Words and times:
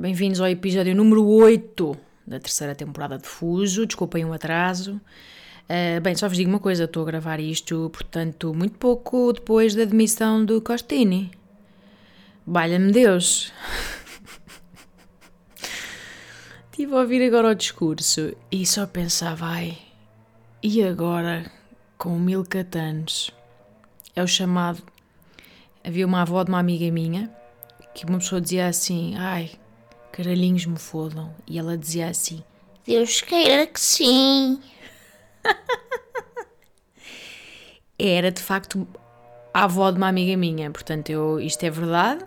Bem-vindos 0.00 0.40
ao 0.40 0.46
episódio 0.46 0.94
número 0.94 1.26
8 1.26 1.98
da 2.24 2.38
terceira 2.38 2.72
temporada 2.72 3.18
de 3.18 3.26
Fuso. 3.26 3.84
Desculpem 3.84 4.24
o 4.24 4.32
atraso. 4.32 5.00
Uh, 5.64 6.00
bem, 6.00 6.14
só 6.14 6.28
vos 6.28 6.36
digo 6.36 6.48
uma 6.48 6.60
coisa: 6.60 6.84
estou 6.84 7.02
a 7.02 7.06
gravar 7.06 7.40
isto, 7.40 7.90
portanto, 7.92 8.54
muito 8.54 8.78
pouco 8.78 9.32
depois 9.32 9.74
da 9.74 9.84
demissão 9.84 10.44
do 10.44 10.62
Costini. 10.62 11.32
Valha-me 12.46 12.92
Deus! 12.92 13.52
Estive 16.70 16.94
a 16.94 16.98
ouvir 16.98 17.26
agora 17.26 17.48
o 17.48 17.54
discurso 17.56 18.36
e 18.52 18.64
só 18.64 18.86
pensava, 18.86 19.46
ai, 19.46 19.78
e 20.62 20.80
agora 20.80 21.50
com 21.96 22.16
mil 22.20 22.44
catanos? 22.44 23.32
É 24.14 24.22
o 24.22 24.28
chamado. 24.28 24.80
Havia 25.82 26.06
uma 26.06 26.22
avó 26.22 26.44
de 26.44 26.50
uma 26.50 26.60
amiga 26.60 26.88
minha 26.88 27.28
que 27.92 28.06
uma 28.06 28.18
pessoa 28.18 28.40
dizia 28.40 28.68
assim: 28.68 29.16
ai, 29.16 29.58
caralhinhos 30.12 30.66
me 30.66 30.78
fodam. 30.78 31.34
E 31.46 31.58
ela 31.58 31.76
dizia 31.76 32.08
assim: 32.08 32.42
Deus 32.86 33.20
queira 33.20 33.66
que 33.66 33.80
sim. 33.80 34.60
Era 37.98 38.30
de 38.30 38.40
facto 38.40 38.86
a 39.52 39.64
avó 39.64 39.90
de 39.90 39.96
uma 39.96 40.08
amiga 40.08 40.36
minha, 40.36 40.70
portanto, 40.70 41.10
eu, 41.10 41.40
isto 41.40 41.64
é 41.64 41.70
verdade, 41.70 42.24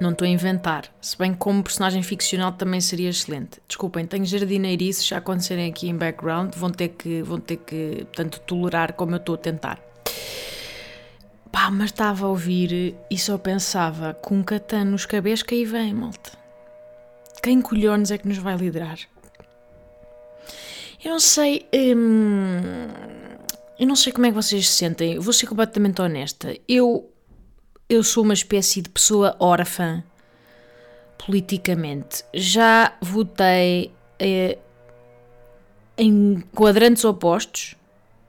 não 0.00 0.10
estou 0.10 0.26
a 0.26 0.28
inventar. 0.28 0.84
Se 1.00 1.16
bem 1.16 1.32
que 1.32 1.38
como 1.38 1.62
personagem 1.62 2.02
ficcional 2.02 2.52
também 2.52 2.80
seria 2.80 3.10
excelente. 3.10 3.60
Desculpem, 3.68 4.06
tenho 4.06 4.24
jardineirices 4.24 5.12
a 5.12 5.18
acontecerem 5.18 5.70
aqui 5.70 5.88
em 5.88 5.96
background, 5.96 6.54
vão 6.54 6.70
ter 6.70 6.88
que, 6.88 7.22
vão 7.22 7.38
ter 7.38 7.58
que 7.58 8.06
portanto, 8.06 8.40
tolerar 8.40 8.94
como 8.94 9.12
eu 9.12 9.18
estou 9.18 9.34
a 9.34 9.38
tentar. 9.38 9.80
Pá, 11.52 11.70
mas 11.70 11.90
estava 11.90 12.24
a 12.24 12.28
ouvir 12.28 12.96
e 13.10 13.18
só 13.18 13.36
pensava 13.36 14.14
com 14.14 14.36
um 14.36 14.42
catano 14.42 14.92
nos 14.92 15.04
cabelos 15.04 15.42
que 15.42 15.54
aí 15.54 15.64
vem, 15.64 15.92
malta. 15.92 16.41
Quem 17.42 17.60
colhões 17.60 18.12
é 18.12 18.18
que 18.18 18.28
nos 18.28 18.38
vai 18.38 18.56
liderar? 18.56 19.00
Eu 21.04 21.10
não 21.10 21.20
sei. 21.20 21.66
Hum, 21.74 22.60
eu 23.76 23.86
não 23.86 23.96
sei 23.96 24.12
como 24.12 24.26
é 24.26 24.28
que 24.28 24.36
vocês 24.36 24.68
se 24.68 24.76
sentem. 24.76 25.18
Vou 25.18 25.32
ser 25.32 25.48
completamente 25.48 26.00
honesta. 26.00 26.56
Eu, 26.68 27.10
eu 27.88 28.04
sou 28.04 28.22
uma 28.22 28.34
espécie 28.34 28.80
de 28.80 28.88
pessoa 28.88 29.34
órfã 29.40 30.04
politicamente. 31.18 32.24
Já 32.32 32.96
votei 33.00 33.92
eh, 34.20 34.58
em 35.98 36.44
quadrantes 36.54 37.04
opostos. 37.04 37.74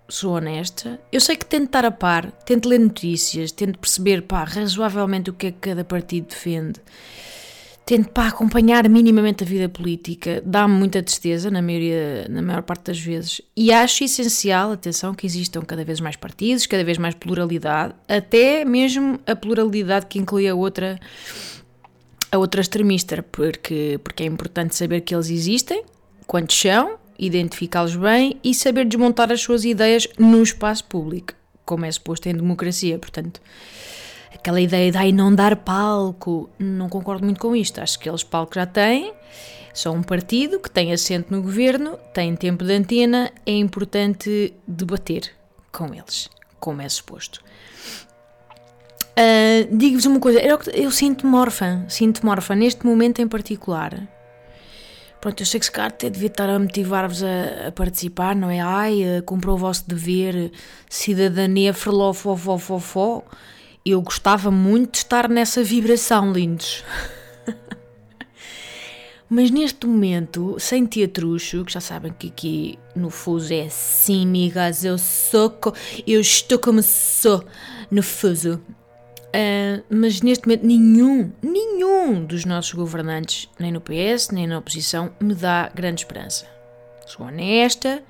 Sou 0.10 0.34
honesta. 0.34 1.00
Eu 1.12 1.22
sei 1.22 1.36
que 1.36 1.46
tento 1.46 1.66
estar 1.66 1.86
a 1.86 1.92
par, 1.92 2.32
tento 2.46 2.68
ler 2.68 2.80
notícias, 2.80 3.52
tento 3.52 3.78
perceber 3.78 4.24
pá, 4.24 4.44
razoavelmente 4.44 5.30
o 5.30 5.34
que 5.34 5.48
é 5.48 5.52
que 5.52 5.60
cada 5.60 5.84
partido 5.84 6.28
defende 6.28 6.82
tento 7.86 8.10
para 8.10 8.30
acompanhar 8.30 8.88
minimamente 8.88 9.44
a 9.44 9.48
vida 9.48 9.68
política, 9.68 10.42
dá-me 10.46 10.74
muita 10.74 11.04
tristeza 11.04 11.52
na, 11.52 11.62
maioria, 11.62 12.28
na 12.30 12.42
maior 12.42 12.64
parte 12.64 12.86
das 12.86 13.00
vezes. 13.00 13.42
E 13.56 13.72
acho 13.72 14.04
essencial, 14.04 14.72
atenção, 14.72 15.14
que 15.14 15.26
existam 15.26 15.62
cada 15.62 15.84
vez 15.84 16.00
mais 16.00 16.16
partidos, 16.16 16.66
cada 16.66 16.84
vez 16.84 16.98
mais 16.98 17.14
pluralidade, 17.14 17.94
até 18.08 18.64
mesmo 18.64 19.20
a 19.28 19.36
pluralidade 19.36 20.06
que 20.06 20.18
inclui 20.18 20.48
a 20.48 20.56
outra, 20.56 20.98
a 22.32 22.38
outra 22.38 22.62
extremista, 22.62 23.22
porque, 23.32 24.00
porque 24.04 24.24
é 24.24 24.28
importante 24.28 24.76
saber 24.76 25.02
que 25.02 25.14
eles 25.14 25.30
existem, 25.30 25.84
quantos 26.26 26.58
são, 26.58 26.98
identificá-los 27.20 27.96
bem 27.96 28.40
e 28.44 28.54
saber 28.54 28.86
desmontar 28.86 29.32
as 29.32 29.42
suas 29.42 29.66
ideias 29.66 30.08
no 30.18 30.42
espaço 30.42 30.86
público, 30.86 31.34
como 31.66 31.86
é 31.86 31.92
suposto 31.92 32.30
em 32.30 32.34
democracia. 32.34 32.98
Portanto, 32.98 33.42
aquela 34.34 34.60
ideia 34.60 34.92
de 34.92 34.98
ai, 34.98 35.12
não 35.12 35.34
dar 35.34 35.56
palco, 35.56 36.50
não 36.60 36.90
concordo 36.90 37.24
muito 37.24 37.40
com 37.40 37.56
isto. 37.56 37.80
Acho 37.80 38.00
que 38.00 38.10
eles 38.10 38.24
palco 38.24 38.56
já 38.56 38.66
têm, 38.66 39.14
são 39.74 39.96
um 39.96 40.04
partido 40.04 40.60
que 40.60 40.70
tem 40.70 40.92
assento 40.92 41.32
no 41.32 41.42
governo, 41.42 41.98
tem 42.14 42.36
tempo 42.36 42.64
de 42.64 42.74
antena, 42.74 43.32
é 43.46 43.54
importante 43.54 44.54
debater 44.68 45.32
com 45.72 45.94
eles, 45.94 46.30
como 46.60 46.82
é 46.82 46.90
suposto. 46.90 47.42
Uh, 49.14 49.76
Digo-vos 49.76 50.06
uma 50.06 50.20
coisa, 50.20 50.40
eu, 50.40 50.60
eu 50.74 50.92
sinto-me 50.92 51.36
órfã, 51.36 51.86
sinto-me 51.88 52.30
órfã 52.32 52.56
neste 52.56 52.86
momento 52.86 53.22
em 53.22 53.28
particular. 53.28 54.08
Pronto, 55.22 55.42
eu 55.42 55.46
sei 55.46 55.60
que 55.60 55.66
se 55.66 55.72
calhar 55.72 55.90
até 55.90 56.10
devia 56.10 56.28
estar 56.28 56.50
a 56.50 56.60
motivar-vos 56.60 57.24
a, 57.24 57.68
a, 57.68 57.72
participar, 57.72 58.36
não 58.36 58.50
é? 58.50 58.60
Ai, 58.60 59.22
comprou 59.26 59.56
o 59.56 59.58
vosso 59.58 59.88
dever, 59.88 60.52
cidadania, 60.90 61.74
freló, 61.74 62.12
fó, 62.12 62.36
fó, 62.36 62.58
fó, 62.58 62.80
fó 62.80 63.24
eu 63.86 64.02
gostava 64.02 64.50
muito 64.50 64.94
de 64.94 64.98
estar 65.00 65.28
nessa 65.28 65.64
vibração, 65.64 66.32
lindos. 66.32 66.84
Mas 69.30 69.50
neste 69.50 69.88
momento, 69.88 70.56
sem 70.60 70.86
teatrucho, 70.86 71.66
que 71.66 71.74
já 71.74 71.82
sabem 71.82 72.14
que 72.14 72.28
aqui 72.28 72.80
no 72.96 73.10
Fuso 73.10 73.52
é 73.54 73.64
assim, 73.64 74.28
migas, 74.28 74.86
eu 74.86 74.98
sou, 74.98 75.58
eu 76.06 76.22
estou 76.22 76.60
como 76.60 76.84
sou 76.84 77.44
no 77.90 78.04
Fuso. 78.04 78.62
Uh, 79.36 79.84
mas 79.90 80.22
neste 80.22 80.48
momento 80.48 80.68
nenhum, 80.68 81.32
nenhum 81.42 82.24
dos 82.24 82.46
nossos 82.46 82.74
governantes, 82.74 83.50
nem 83.60 83.72
no 83.72 83.82
PS, 83.82 84.30
nem 84.32 84.46
na 84.46 84.60
oposição, 84.60 85.12
me 85.20 85.34
dá 85.34 85.72
grande 85.74 86.02
esperança. 86.02 86.46
Sou 87.08 87.26
honesta, 87.26 88.04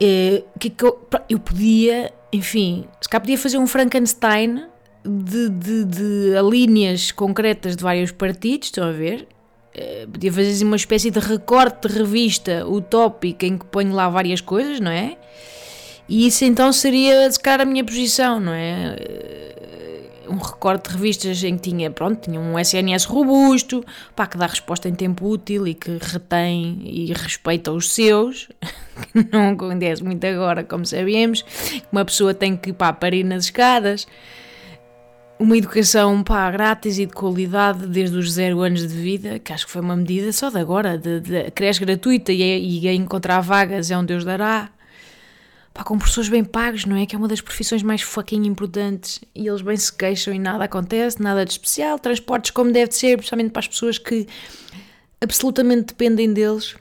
uh, 0.00 0.58
que, 0.60 0.70
que 0.70 0.84
eu, 0.84 1.08
eu 1.28 1.40
podia 1.40 2.12
enfim, 2.32 2.86
se 3.00 3.08
cá 3.08 3.20
podia 3.20 3.36
fazer 3.36 3.58
um 3.58 3.66
Frankenstein 3.66 4.64
de, 5.04 5.48
de, 5.50 5.84
de 5.84 6.42
linhas 6.48 7.12
concretas 7.12 7.76
de 7.76 7.82
vários 7.82 8.10
partidos, 8.10 8.68
estão 8.68 8.88
a 8.88 8.92
ver? 8.92 9.28
Uh, 9.74 10.08
podia 10.10 10.32
fazer 10.32 10.50
assim 10.50 10.64
uma 10.64 10.76
espécie 10.76 11.10
de 11.10 11.18
recorte 11.18 11.88
de 11.88 11.98
revista 11.98 12.66
utópica 12.66 13.46
em 13.46 13.58
que 13.58 13.66
ponho 13.66 13.92
lá 13.92 14.08
várias 14.08 14.40
coisas, 14.40 14.80
não 14.80 14.90
é? 14.90 15.16
E 16.08 16.26
isso 16.26 16.44
então 16.44 16.72
seria, 16.72 17.30
se 17.30 17.40
calhar, 17.40 17.62
a 17.62 17.64
minha 17.64 17.84
posição, 17.84 18.40
não 18.40 18.52
é? 18.52 18.96
Uh, 18.98 19.51
um 20.32 20.38
recorte 20.38 20.88
de 20.88 20.96
revistas 20.96 21.44
em 21.44 21.56
que 21.56 21.70
tinha, 21.70 21.90
pronto, 21.90 22.22
tinha 22.22 22.40
um 22.40 22.58
SNS 22.58 23.04
robusto, 23.04 23.84
pá, 24.16 24.26
que 24.26 24.38
dá 24.38 24.46
resposta 24.46 24.88
em 24.88 24.94
tempo 24.94 25.28
útil 25.28 25.66
e 25.66 25.74
que 25.74 25.98
retém 26.00 26.80
e 26.84 27.12
respeita 27.12 27.70
os 27.70 27.92
seus, 27.92 28.48
que 29.12 29.28
não 29.30 29.50
acontece 29.50 30.02
muito 30.02 30.24
agora, 30.26 30.64
como 30.64 30.86
sabemos, 30.86 31.44
uma 31.92 32.04
pessoa 32.04 32.32
tem 32.32 32.56
que, 32.56 32.72
pá, 32.72 32.92
parir 32.92 33.24
nas 33.24 33.44
escadas, 33.44 34.06
uma 35.38 35.58
educação, 35.58 36.22
pá, 36.22 36.50
grátis 36.50 36.98
e 36.98 37.04
de 37.04 37.12
qualidade 37.12 37.86
desde 37.86 38.16
os 38.16 38.32
zero 38.32 38.60
anos 38.60 38.80
de 38.80 38.94
vida, 38.94 39.38
que 39.38 39.52
acho 39.52 39.66
que 39.66 39.72
foi 39.72 39.82
uma 39.82 39.96
medida 39.96 40.32
só 40.32 40.48
de 40.48 40.58
agora, 40.58 40.96
de, 40.96 41.20
de 41.20 41.50
creche 41.50 41.84
gratuita 41.84 42.32
e, 42.32 42.40
e 42.40 42.88
encontrar 42.94 43.40
vagas 43.40 43.90
é 43.90 43.98
um 43.98 44.04
Deus 44.04 44.24
dará, 44.24 44.70
pá, 45.72 45.82
com 45.84 45.98
professores 45.98 46.28
bem 46.28 46.44
pagos, 46.44 46.84
não 46.84 46.96
é? 46.96 47.06
Que 47.06 47.14
é 47.14 47.18
uma 47.18 47.28
das 47.28 47.40
profissões 47.40 47.82
mais 47.82 48.02
fucking 48.02 48.44
importantes 48.44 49.20
e 49.34 49.46
eles 49.46 49.62
bem 49.62 49.76
se 49.76 49.92
queixam 49.92 50.34
e 50.34 50.38
nada 50.38 50.64
acontece, 50.64 51.22
nada 51.22 51.44
de 51.44 51.52
especial, 51.52 51.98
transportes 51.98 52.50
como 52.50 52.72
deve 52.72 52.92
ser, 52.92 53.16
principalmente 53.16 53.50
para 53.50 53.60
as 53.60 53.68
pessoas 53.68 53.98
que 53.98 54.26
absolutamente 55.20 55.86
dependem 55.86 56.32
deles 56.32 56.76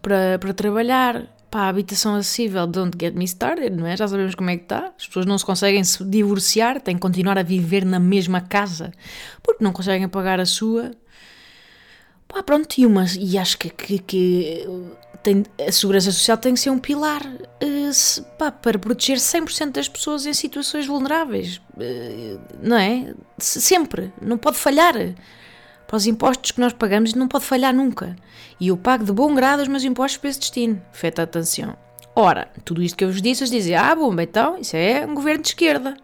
para, 0.00 0.38
para 0.38 0.54
trabalhar. 0.54 1.36
Pá, 1.50 1.68
habitação 1.68 2.14
acessível, 2.14 2.64
don't 2.64 2.96
get 2.98 3.12
me 3.12 3.24
started, 3.24 3.70
não 3.70 3.84
é? 3.84 3.96
Já 3.96 4.06
sabemos 4.06 4.36
como 4.36 4.50
é 4.50 4.56
que 4.56 4.62
está. 4.62 4.92
As 4.96 5.08
pessoas 5.08 5.26
não 5.26 5.36
se 5.36 5.44
conseguem 5.44 5.82
se 5.82 6.04
divorciar, 6.04 6.80
têm 6.80 6.94
que 6.94 7.00
continuar 7.00 7.36
a 7.38 7.42
viver 7.42 7.84
na 7.84 7.98
mesma 7.98 8.40
casa 8.40 8.92
porque 9.42 9.64
não 9.64 9.72
conseguem 9.72 10.08
pagar 10.08 10.38
a 10.38 10.46
sua. 10.46 10.92
Pá, 12.28 12.44
pronto, 12.44 12.78
e, 12.78 12.86
uma, 12.86 13.04
e 13.18 13.36
acho 13.36 13.58
que, 13.58 13.68
que, 13.68 13.98
que 13.98 14.68
tem, 15.22 15.44
a 15.66 15.72
segurança 15.72 16.10
social 16.10 16.36
tem 16.36 16.54
que 16.54 16.60
ser 16.60 16.70
um 16.70 16.78
pilar 16.78 17.24
uh, 17.24 17.92
se, 17.92 18.22
pá, 18.38 18.50
para 18.50 18.78
proteger 18.78 19.18
100% 19.18 19.72
das 19.72 19.88
pessoas 19.88 20.26
em 20.26 20.32
situações 20.32 20.86
vulneráveis, 20.86 21.56
uh, 21.76 22.40
não 22.62 22.76
é? 22.76 23.14
Sempre, 23.38 24.12
não 24.20 24.38
pode 24.38 24.56
falhar 24.56 24.94
para 25.90 25.96
os 25.96 26.06
impostos 26.06 26.52
que 26.52 26.60
nós 26.60 26.72
pagamos 26.72 27.14
não 27.14 27.26
pode 27.26 27.44
falhar 27.44 27.74
nunca. 27.74 28.14
E 28.60 28.68
eu 28.68 28.76
pago 28.76 29.04
de 29.04 29.10
bom 29.10 29.34
grado 29.34 29.60
os 29.60 29.66
meus 29.66 29.82
impostos 29.82 30.18
para 30.18 30.30
esse 30.30 30.38
destino. 30.38 30.80
Feita 30.92 31.22
atenção. 31.22 31.76
Ora, 32.14 32.48
tudo 32.64 32.80
isto 32.80 32.96
que 32.96 33.04
eu 33.04 33.10
vos 33.10 33.20
disse, 33.20 33.40
vocês 33.40 33.50
dizem, 33.50 33.74
ah, 33.74 33.92
bom, 33.92 34.14
então, 34.20 34.56
isso 34.56 34.76
é 34.76 35.04
um 35.04 35.14
governo 35.14 35.42
de 35.42 35.48
esquerda. 35.48 35.96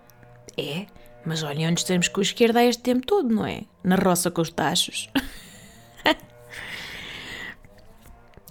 É, 0.57 0.87
mas 1.25 1.45
olhem 1.45 1.69
onde 1.69 1.81
estamos 1.81 2.09
com 2.09 2.19
a 2.19 2.23
esquerda 2.23 2.59
há 2.59 2.65
este 2.65 2.83
tempo 2.83 3.07
todo, 3.07 3.33
não 3.33 3.47
é? 3.47 3.63
Na 3.85 3.95
roça 3.95 4.29
com 4.29 4.43
os 4.43 4.51
tachos. 4.51 5.09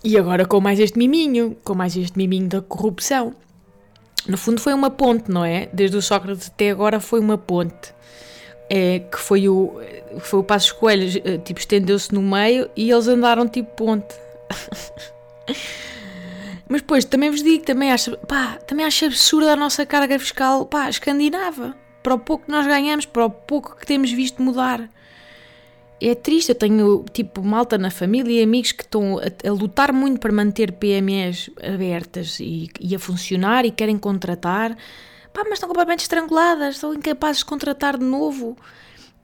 E 0.05 0.19
agora 0.19 0.45
com 0.45 0.61
mais 0.61 0.79
este 0.79 0.99
miminho, 0.99 1.57
com 1.63 1.73
mais 1.73 1.97
este 1.97 2.15
miminho 2.15 2.47
da 2.47 2.61
corrupção. 2.61 3.33
No 4.27 4.37
fundo 4.37 4.61
foi 4.61 4.71
uma 4.71 4.91
ponte, 4.91 5.31
não 5.31 5.43
é? 5.43 5.67
Desde 5.73 5.97
o 5.97 6.01
Sócrates 6.01 6.47
até 6.47 6.69
agora 6.69 6.99
foi 6.99 7.19
uma 7.19 7.39
ponte. 7.39 7.91
É, 8.69 8.99
que 8.99 9.17
foi 9.17 9.49
o, 9.49 9.81
foi 10.19 10.41
o 10.41 10.43
Passos 10.43 10.71
Coelho, 10.73 11.21
eh, 11.25 11.39
tipo, 11.39 11.59
estendeu-se 11.59 12.13
no 12.13 12.21
meio 12.21 12.69
e 12.75 12.91
eles 12.91 13.07
andaram 13.07 13.47
tipo 13.47 13.75
ponte. 13.75 14.13
Mas 16.69 16.81
depois, 16.81 17.03
também 17.03 17.31
vos 17.31 17.41
digo, 17.41 17.65
também 17.65 17.91
acho, 17.91 18.15
pá, 18.27 18.59
também 18.67 18.85
acho 18.85 19.05
absurda 19.05 19.53
a 19.53 19.55
nossa 19.55 19.87
carga 19.87 20.19
fiscal, 20.19 20.67
pá, 20.67 20.87
escandinava. 20.87 21.75
Para 22.03 22.13
o 22.13 22.19
pouco 22.19 22.45
que 22.45 22.51
nós 22.51 22.67
ganhamos, 22.67 23.07
para 23.07 23.25
o 23.25 23.29
pouco 23.31 23.75
que 23.75 23.87
temos 23.87 24.11
visto 24.11 24.39
mudar. 24.39 24.87
É 26.01 26.13
triste, 26.13 26.49
eu 26.49 26.55
tenho, 26.55 27.05
tipo, 27.13 27.41
malta 27.41 27.77
na 27.77 27.89
família 27.89 28.41
e 28.41 28.43
amigos 28.43 28.71
que 28.71 28.83
estão 28.83 29.17
a, 29.17 29.47
a 29.47 29.51
lutar 29.51 29.93
muito 29.93 30.19
para 30.19 30.31
manter 30.31 30.73
PMEs 30.73 31.49
abertas 31.63 32.39
e, 32.39 32.69
e, 32.79 32.95
a 32.95 32.99
funcionar 32.99 33.65
e 33.65 33.71
querem 33.71 33.97
contratar, 33.97 34.75
pá, 35.33 35.43
mas 35.45 35.53
estão 35.53 35.69
completamente 35.69 36.01
estranguladas, 36.01 36.75
estão 36.75 36.93
incapazes 36.93 37.39
de 37.39 37.45
contratar 37.45 37.97
de 37.97 38.05
novo 38.05 38.57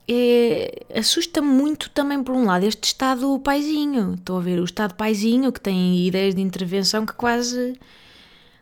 é, 0.08 0.84
assusta-me 0.94 1.48
muito 1.48 1.88
também, 1.90 2.22
por 2.22 2.34
um 2.34 2.44
lado, 2.44 2.64
este 2.64 2.84
Estado 2.84 3.38
paizinho. 3.38 4.14
Estou 4.14 4.38
a 4.38 4.40
ver 4.40 4.58
o 4.60 4.64
Estado 4.64 4.94
paizinho 4.94 5.52
que 5.52 5.60
tem 5.60 6.06
ideias 6.06 6.34
de 6.34 6.40
intervenção 6.40 7.06
que 7.06 7.14
quase, 7.14 7.78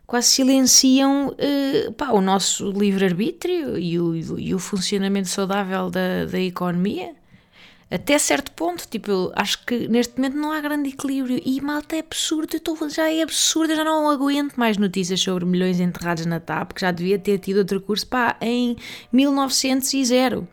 quase 0.07 0.29
silenciam 0.29 1.29
uh, 1.29 1.93
pá, 1.95 2.11
o 2.13 2.21
nosso 2.21 2.71
livre-arbítrio 2.71 3.79
e 3.79 3.99
o, 3.99 4.39
e 4.39 4.55
o 4.55 4.59
funcionamento 4.59 5.29
saudável 5.29 5.91
da, 5.91 6.27
da 6.27 6.41
economia. 6.41 7.15
Até 7.91 8.19
certo 8.19 8.53
ponto, 8.53 8.87
tipo, 8.89 9.11
eu 9.11 9.33
acho 9.35 9.67
que 9.67 9.89
neste 9.89 10.17
momento 10.17 10.37
não 10.37 10.53
há 10.53 10.61
grande 10.61 10.91
equilíbrio 10.91 11.43
e 11.45 11.61
malta 11.61 11.97
é 11.97 11.99
absurdo, 11.99 12.57
estou, 12.57 12.89
já 12.89 13.11
é 13.11 13.21
absurdo, 13.21 13.75
já 13.75 13.83
não 13.83 14.09
aguento 14.09 14.55
mais 14.55 14.79
notícias 14.79 15.21
sobre 15.21 15.45
milhões 15.45 15.81
enterrados 15.81 16.25
na 16.25 16.39
TAP, 16.39 16.73
que 16.73 16.83
já 16.83 16.93
devia 16.93 17.19
ter 17.19 17.39
tido 17.39 17.59
outro 17.59 17.81
curso, 17.81 18.07
pá, 18.07 18.37
em 18.41 18.77
1900 19.13 19.93
e 19.95 20.05
zero. 20.05 20.49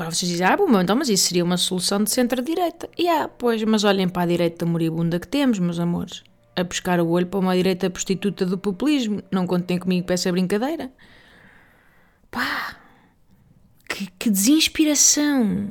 Agora 0.00 0.10
vocês 0.10 0.30
dizem, 0.30 0.46
ah, 0.46 0.56
bom, 0.56 0.80
então, 0.80 0.96
mas 0.96 1.08
isso 1.08 1.28
seria 1.28 1.44
uma 1.44 1.56
solução 1.56 2.02
de 2.02 2.10
centro-direita. 2.10 2.88
E 2.98 3.06
ah, 3.06 3.28
pois, 3.28 3.62
mas 3.62 3.84
olhem 3.84 4.08
para 4.08 4.22
a 4.22 4.26
direita 4.26 4.66
moribunda 4.66 5.20
que 5.20 5.28
temos, 5.28 5.58
meus 5.60 5.78
amores. 5.78 6.24
A 6.56 6.64
pescar 6.64 6.98
o 7.00 7.08
olho 7.10 7.26
para 7.26 7.38
uma 7.38 7.54
direita 7.54 7.88
prostituta 7.90 8.44
do 8.46 8.58
populismo. 8.58 9.22
Não 9.30 9.46
contem 9.46 9.78
comigo 9.78 10.06
para 10.06 10.14
essa 10.14 10.32
brincadeira. 10.32 10.90
Pá, 12.30 12.59
que, 14.00 14.12
que 14.18 14.30
desinspiração. 14.30 15.68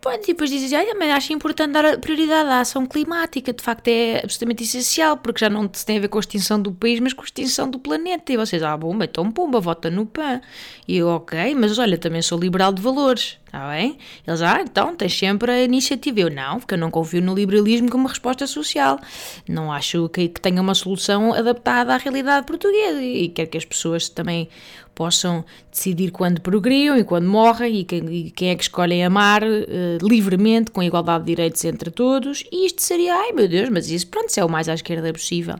Pode, 0.00 0.24
depois 0.24 0.48
dizes, 0.50 0.72
olha, 0.72 0.94
mas 0.94 1.10
acho 1.10 1.32
importante 1.32 1.72
dar 1.72 1.98
prioridade 1.98 2.48
à 2.48 2.60
ação 2.60 2.86
climática, 2.86 3.52
de 3.52 3.62
facto 3.62 3.88
é 3.88 4.20
absolutamente 4.22 4.62
essencial, 4.62 5.16
porque 5.16 5.40
já 5.40 5.50
não 5.50 5.66
tem 5.66 5.98
a 5.98 6.00
ver 6.00 6.08
com 6.08 6.18
a 6.18 6.20
extinção 6.20 6.62
do 6.62 6.70
país, 6.70 7.00
mas 7.00 7.12
com 7.12 7.22
a 7.22 7.24
extinção 7.24 7.68
do 7.68 7.78
planeta. 7.78 8.32
E 8.32 8.36
vocês, 8.36 8.62
ah, 8.62 8.76
bom, 8.76 8.96
então 9.02 9.30
pumba, 9.32 9.58
vota 9.58 9.90
no 9.90 10.06
PAN. 10.06 10.40
E 10.86 10.98
eu, 10.98 11.08
ok, 11.08 11.54
mas 11.56 11.78
olha, 11.78 11.98
também 11.98 12.22
sou 12.22 12.38
liberal 12.38 12.72
de 12.72 12.80
valores, 12.80 13.38
está 13.56 13.70
bem? 13.70 13.96
Eles, 14.26 14.42
ah, 14.42 14.60
então 14.60 14.94
tens 14.94 15.18
sempre 15.18 15.50
a 15.50 15.62
iniciativa. 15.62 16.20
Eu, 16.20 16.30
não, 16.30 16.60
porque 16.60 16.74
eu 16.74 16.78
não 16.78 16.90
confio 16.90 17.22
no 17.22 17.34
liberalismo 17.34 17.90
como 17.90 18.06
resposta 18.06 18.46
social. 18.46 19.00
Não 19.48 19.72
acho 19.72 20.08
que, 20.10 20.28
que 20.28 20.40
tenha 20.40 20.60
uma 20.60 20.74
solução 20.74 21.32
adaptada 21.32 21.94
à 21.94 21.96
realidade 21.96 22.46
portuguesa 22.46 23.02
e 23.02 23.28
quero 23.28 23.48
que 23.48 23.58
as 23.58 23.64
pessoas 23.64 24.08
também 24.08 24.48
possam 24.96 25.44
decidir 25.70 26.10
quando 26.10 26.40
progriam 26.40 26.96
e 26.96 27.04
quando 27.04 27.28
morrem 27.28 27.80
e 27.80 27.84
quem, 27.84 28.02
e 28.08 28.30
quem 28.30 28.48
é 28.48 28.56
que 28.56 28.62
escolhem 28.62 29.04
amar 29.04 29.42
uh, 29.44 29.98
livremente, 30.02 30.70
com 30.70 30.82
igualdade 30.82 31.24
de 31.24 31.26
direitos 31.32 31.62
entre 31.66 31.90
todos. 31.90 32.42
E 32.50 32.64
isto 32.64 32.80
seria, 32.80 33.14
ai 33.14 33.32
meu 33.32 33.46
Deus, 33.46 33.68
mas 33.68 33.90
isso 33.90 34.06
pronto, 34.06 34.32
se 34.32 34.40
é 34.40 34.44
o 34.44 34.48
mais 34.48 34.70
à 34.70 34.74
esquerda 34.74 35.12
possível. 35.12 35.56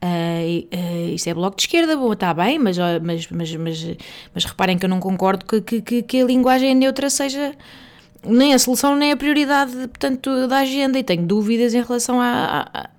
Uh, 0.00 0.64
uh, 0.72 1.12
isto 1.12 1.28
é 1.28 1.34
bloco 1.34 1.56
de 1.56 1.64
esquerda, 1.64 1.96
bom, 1.96 2.12
está 2.12 2.32
bem, 2.32 2.56
mas, 2.56 2.78
mas, 3.02 3.28
mas, 3.28 3.56
mas, 3.56 3.96
mas 4.32 4.44
reparem 4.44 4.78
que 4.78 4.84
eu 4.86 4.90
não 4.90 5.00
concordo 5.00 5.44
que, 5.44 5.82
que, 5.82 6.02
que 6.02 6.22
a 6.22 6.24
linguagem 6.24 6.72
neutra 6.76 7.10
seja 7.10 7.27
nem 8.24 8.54
a 8.54 8.58
solução 8.58 8.96
nem 8.96 9.12
a 9.12 9.16
prioridade, 9.16 9.72
portanto, 9.72 10.46
da 10.46 10.58
agenda 10.58 10.98
e 10.98 11.02
tenho 11.04 11.26
dúvidas 11.26 11.74
em 11.74 11.82
relação 11.82 12.20
a, 12.20 12.68
a 12.72 12.90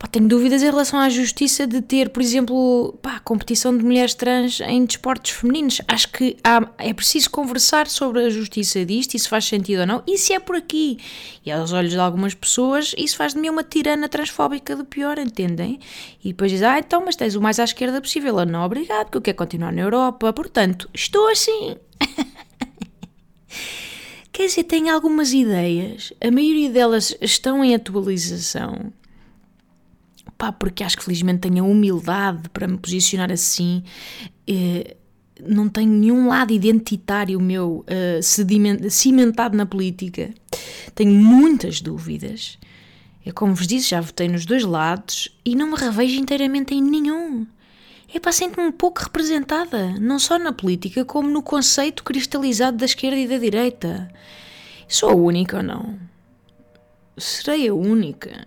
Pá, 0.00 0.06
tenho 0.06 0.26
dúvidas 0.26 0.62
em 0.62 0.64
relação 0.64 0.98
à 0.98 1.10
justiça 1.10 1.66
de 1.66 1.82
ter, 1.82 2.08
por 2.08 2.22
exemplo, 2.22 2.98
pá, 3.02 3.20
competição 3.20 3.76
de 3.76 3.84
mulheres 3.84 4.14
trans 4.14 4.58
em 4.62 4.86
desportos 4.86 5.32
femininos. 5.32 5.82
Acho 5.86 6.10
que 6.10 6.38
há, 6.42 6.66
é 6.78 6.94
preciso 6.94 7.30
conversar 7.30 7.86
sobre 7.86 8.24
a 8.24 8.30
justiça 8.30 8.82
disto, 8.82 9.12
e 9.14 9.18
se 9.18 9.28
faz 9.28 9.44
sentido 9.44 9.80
ou 9.80 9.86
não, 9.86 10.02
e 10.06 10.16
se 10.16 10.32
é 10.32 10.40
por 10.40 10.56
aqui. 10.56 10.96
E 11.44 11.52
aos 11.52 11.74
olhos 11.74 11.92
de 11.92 11.98
algumas 11.98 12.32
pessoas, 12.32 12.94
isso 12.96 13.14
faz 13.14 13.34
de 13.34 13.40
mim 13.40 13.50
uma 13.50 13.62
tirana 13.62 14.08
transfóbica 14.08 14.74
do 14.74 14.86
pior, 14.86 15.18
entendem? 15.18 15.78
E 16.24 16.28
depois 16.28 16.50
diz, 16.50 16.62
ah, 16.62 16.78
então, 16.78 17.02
mas 17.04 17.14
tens 17.14 17.34
o 17.34 17.40
mais 17.42 17.58
à 17.60 17.64
esquerda 17.64 18.00
possível. 18.00 18.38
Eu, 18.38 18.46
não, 18.46 18.64
obrigado, 18.64 19.04
porque 19.04 19.18
eu 19.18 19.22
quero 19.22 19.36
continuar 19.36 19.70
na 19.70 19.82
Europa. 19.82 20.32
Portanto, 20.32 20.88
estou 20.94 21.28
assim. 21.28 21.76
Quer 24.32 24.46
dizer, 24.46 24.64
tenho 24.64 24.94
algumas 24.94 25.32
ideias, 25.32 26.12
a 26.20 26.30
maioria 26.30 26.70
delas 26.70 27.16
estão 27.20 27.64
em 27.64 27.74
atualização 27.74 28.92
pá, 30.40 30.50
porque 30.50 30.82
acho 30.82 30.96
que 30.96 31.04
felizmente 31.04 31.40
tenho 31.40 31.62
a 31.62 31.68
humildade 31.68 32.48
para 32.48 32.66
me 32.66 32.78
posicionar 32.78 33.30
assim. 33.30 33.82
Eh, 34.48 34.96
não 35.46 35.68
tenho 35.68 35.90
nenhum 35.92 36.28
lado 36.28 36.52
identitário 36.52 37.38
meu 37.40 37.84
uh, 37.86 38.90
cimentado 38.90 39.56
na 39.56 39.66
política. 39.66 40.30
Tenho 40.94 41.12
muitas 41.12 41.80
dúvidas. 41.80 42.58
Eu, 43.24 43.34
como 43.34 43.54
vos 43.54 43.66
disse, 43.66 43.90
já 43.90 44.00
votei 44.00 44.28
nos 44.28 44.44
dois 44.44 44.64
lados 44.64 45.34
e 45.44 45.54
não 45.54 45.70
me 45.70 45.76
revejo 45.76 46.18
inteiramente 46.18 46.74
em 46.74 46.82
nenhum. 46.82 47.46
É 48.12 48.18
para 48.18 48.32
sinto-me 48.32 48.66
um 48.66 48.72
pouco 48.72 49.02
representada, 49.02 49.92
não 50.00 50.18
só 50.18 50.38
na 50.38 50.52
política, 50.52 51.04
como 51.04 51.30
no 51.30 51.42
conceito 51.42 52.02
cristalizado 52.02 52.76
da 52.76 52.84
esquerda 52.84 53.16
e 53.16 53.28
da 53.28 53.38
direita. 53.38 54.12
Sou 54.88 55.10
a 55.10 55.14
única 55.14 55.58
ou 55.58 55.62
não? 55.62 55.98
Serei 57.16 57.68
a 57.68 57.74
única? 57.74 58.46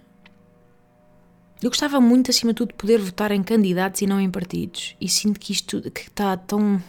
Eu 1.61 1.69
gostava 1.69 2.01
muito, 2.01 2.29
acima 2.29 2.51
de 2.51 2.57
tudo, 2.57 2.69
de 2.69 2.73
poder 2.73 2.99
votar 2.99 3.31
em 3.31 3.41
candidatos 3.41 4.01
e 4.01 4.05
não 4.05 4.19
em 4.19 4.29
partidos. 4.29 4.97
E 4.99 5.07
sinto 5.07 5.39
que 5.39 5.53
isto 5.53 5.81
que 5.91 6.01
está 6.01 6.35
tão. 6.35 6.83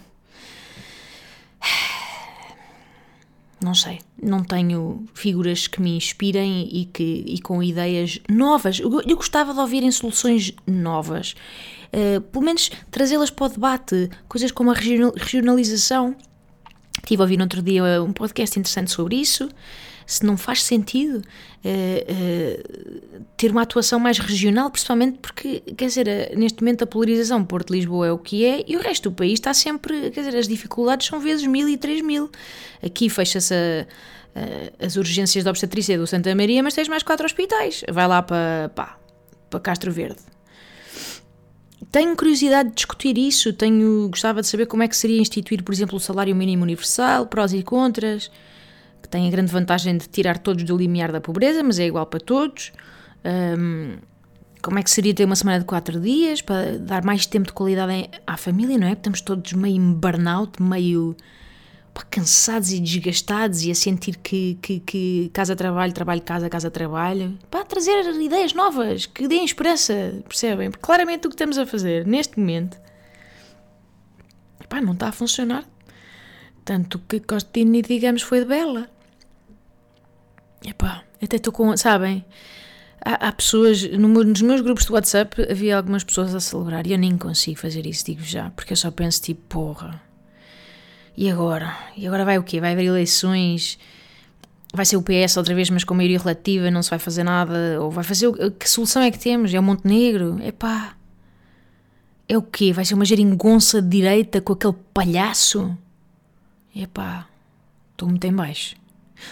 Não 3.62 3.73
sei, 3.73 4.00
não 4.20 4.43
tenho 4.43 5.06
figuras 5.15 5.69
que 5.69 5.81
me 5.81 5.96
inspirem 5.96 6.69
e, 6.70 6.87
que, 6.87 7.25
e 7.27 7.41
com 7.41 7.63
ideias 7.63 8.19
novas. 8.29 8.81
Eu, 8.81 9.01
eu 9.03 9.17
gostava 9.17 9.55
de 9.55 9.60
ouvirem 9.60 9.93
soluções 9.93 10.53
novas, 10.67 11.37
uh, 11.94 12.20
pelo 12.20 12.44
menos 12.44 12.70
trazê-las 12.91 13.31
para 13.31 13.46
o 13.46 13.48
debate, 13.48 14.10
coisas 14.29 14.51
como 14.51 14.70
a 14.70 14.74
regionalização. 14.74 16.17
Estive 16.98 17.22
a 17.22 17.24
ouvir 17.24 17.36
no 17.36 17.44
outro 17.44 17.63
dia 17.63 18.03
um 18.03 18.13
podcast 18.13 18.58
interessante 18.58 18.91
sobre 18.91 19.17
isso 19.17 19.48
se 20.06 20.24
não 20.24 20.36
faz 20.36 20.63
sentido 20.63 21.17
uh, 21.17 21.20
uh, 21.20 23.22
ter 23.36 23.51
uma 23.51 23.63
atuação 23.63 23.98
mais 23.98 24.19
regional, 24.19 24.70
principalmente 24.70 25.19
porque, 25.19 25.60
quer 25.60 25.86
dizer, 25.86 26.08
eh, 26.08 26.34
neste 26.36 26.63
momento 26.63 26.84
a 26.84 26.86
polarização 26.86 27.44
Porto-Lisboa 27.44 28.06
é 28.06 28.13
o 28.13 28.19
que 28.19 28.44
é 28.44 28.65
e 28.67 28.77
o 28.77 28.81
resto 28.81 29.10
do 29.10 29.17
país 29.17 29.34
está 29.34 29.55
sempre, 29.55 30.10
quer 30.10 30.24
dizer, 30.24 30.36
as 30.36 30.48
dificuldades 30.48 31.06
são 31.06 31.20
vezes 31.20 31.46
mil 31.46 31.69
e 31.69 31.77
três 31.77 32.03
mil. 32.03 32.31
Aqui 32.82 33.08
fecha-se 33.08 33.55
as 34.81 34.96
urgências 34.96 35.44
da 35.44 35.51
obstetrícia 35.51 35.96
do 35.96 36.06
Santa 36.06 36.34
Maria, 36.34 36.63
mas 36.63 36.74
tens 36.74 36.89
mais 36.89 37.05
quatro 37.05 37.24
hospitais. 37.24 37.84
Vai 37.91 38.08
lá 38.08 38.20
para, 38.20 38.70
para 39.48 39.60
Castro 39.60 39.93
Verde. 39.93 40.33
Tenho 41.94 42.17
curiosidade 42.17 42.70
de 42.70 42.74
discutir 42.74 43.17
isso, 43.17 43.53
tenho, 43.53 44.08
gostava 44.08 44.41
de 44.41 44.48
saber 44.48 44.67
como 44.67 44.82
é 44.82 44.89
que 44.89 44.96
seria 44.96 45.20
instituir, 45.20 45.63
por 45.63 45.72
exemplo, 45.72 45.96
o 45.96 46.01
salário 46.01 46.34
mínimo 46.34 46.65
universal, 46.65 47.24
prós 47.24 47.53
e 47.53 47.63
contras 47.63 48.32
que 49.01 49.08
tem 49.08 49.29
a 49.29 49.31
grande 49.31 49.53
vantagem 49.53 49.96
de 49.96 50.08
tirar 50.08 50.39
todos 50.39 50.65
do 50.65 50.77
limiar 50.77 51.13
da 51.13 51.20
pobreza, 51.20 51.63
mas 51.63 51.79
é 51.79 51.86
igual 51.86 52.05
para 52.05 52.19
todos. 52.19 52.72
Um, 53.24 53.98
como 54.60 54.81
é 54.81 54.82
que 54.82 54.91
seria 54.91 55.15
ter 55.15 55.24
uma 55.24 55.36
semana 55.36 55.60
de 55.60 55.67
quatro 55.67 56.01
dias 56.01 56.43
para 56.43 56.79
dar 56.79 57.05
mais 57.05 57.27
tempo 57.27 57.46
de 57.46 57.53
qualidade 57.53 58.10
à 58.27 58.36
família, 58.36 58.77
não 58.77 58.89
é? 58.89 58.94
Estamos 58.94 59.20
todos 59.20 59.53
meio 59.53 59.77
em 59.77 59.93
burnout, 59.93 60.60
meio 60.60 61.17
cansados 62.03 62.72
e 62.72 62.81
desgastados 62.81 63.63
e 63.63 63.70
a 63.70 63.74
sentir 63.74 64.17
que, 64.17 64.58
que, 64.60 64.81
que 64.81 65.31
casa-trabalho, 65.32 65.93
trabalho-casa, 65.93 66.48
casa-trabalho. 66.51 67.39
Para 67.51 67.65
trazer 67.65 68.05
ideias 68.20 68.53
novas 68.53 69.06
que 69.06 69.29
deem 69.29 69.44
esperança, 69.44 70.22
percebem? 70.27 70.70
Porque 70.70 70.84
claramente 70.84 71.27
o 71.27 71.31
que 71.31 71.34
estamos 71.34 71.58
a 71.58 71.65
fazer 71.65 72.06
neste 72.06 72.39
momento 72.39 72.82
pá, 74.74 74.81
não 74.81 74.93
está 74.93 75.08
a 75.08 75.13
funcionar. 75.13 75.65
Tanto 76.65 76.98
que 76.98 77.20
Costini, 77.20 77.82
digamos, 77.82 78.22
foi 78.22 78.41
de 78.41 78.46
bela. 78.46 78.89
Epá, 80.65 81.05
até 81.22 81.36
estou 81.36 81.53
com. 81.53 81.77
Sabem? 81.77 82.24
Há, 83.05 83.29
há 83.29 83.32
pessoas. 83.32 83.82
No, 83.91 84.08
nos 84.08 84.43
meus 84.43 84.60
grupos 84.63 84.86
de 84.86 84.93
WhatsApp 84.93 85.43
havia 85.51 85.77
algumas 85.77 86.03
pessoas 86.03 86.34
a 86.34 86.41
celebrar 86.41 86.86
e 86.86 86.93
eu 86.93 86.98
nem 86.98 87.17
consigo 87.19 87.60
fazer 87.60 87.86
isso, 87.86 88.06
digo 88.06 88.22
já, 88.22 88.51
porque 88.51 88.72
eu 88.72 88.77
só 88.77 88.91
penso 88.91 89.22
tipo, 89.22 89.43
porra. 89.48 90.03
E 91.17 91.31
agora? 91.31 91.77
E 91.97 92.06
agora 92.06 92.25
vai 92.25 92.39
o 92.39 92.43
quê? 92.43 92.61
Vai 92.61 92.73
haver 92.73 92.85
eleições? 92.85 93.79
vai 94.75 94.85
ser 94.85 94.97
o 94.97 95.03
PS 95.03 95.37
outra 95.37 95.55
vez, 95.55 95.71
mas 95.71 95.85
com 95.85 95.94
maioria 95.94 96.19
relativa, 96.19 96.71
não 96.71 96.83
se 96.83 96.91
vai 96.91 96.99
fazer 96.99 97.23
nada, 97.23 97.81
ou 97.81 97.91
vai 97.91 98.03
fazer. 98.03 98.29
Que 98.59 98.69
solução 98.69 99.03
é 99.03 99.11
que 99.11 99.19
temos? 99.19 99.55
É 99.55 99.59
o 99.59 99.63
Montenegro? 99.63 100.39
É 100.43 100.51
pá. 100.51 100.97
É 102.29 102.37
o 102.37 102.43
quê? 102.43 102.73
Vai 102.73 102.85
ser 102.85 102.94
uma 102.94 103.05
geringonça 103.05 103.81
de 103.81 103.89
direita 103.89 104.41
com 104.41 104.53
aquele 104.53 104.75
palhaço? 104.93 105.77
É 106.75 106.87
pá. 106.87 107.29
Estou 107.93 108.09
muito 108.09 108.27
em 108.27 108.33
baixo. 108.33 108.75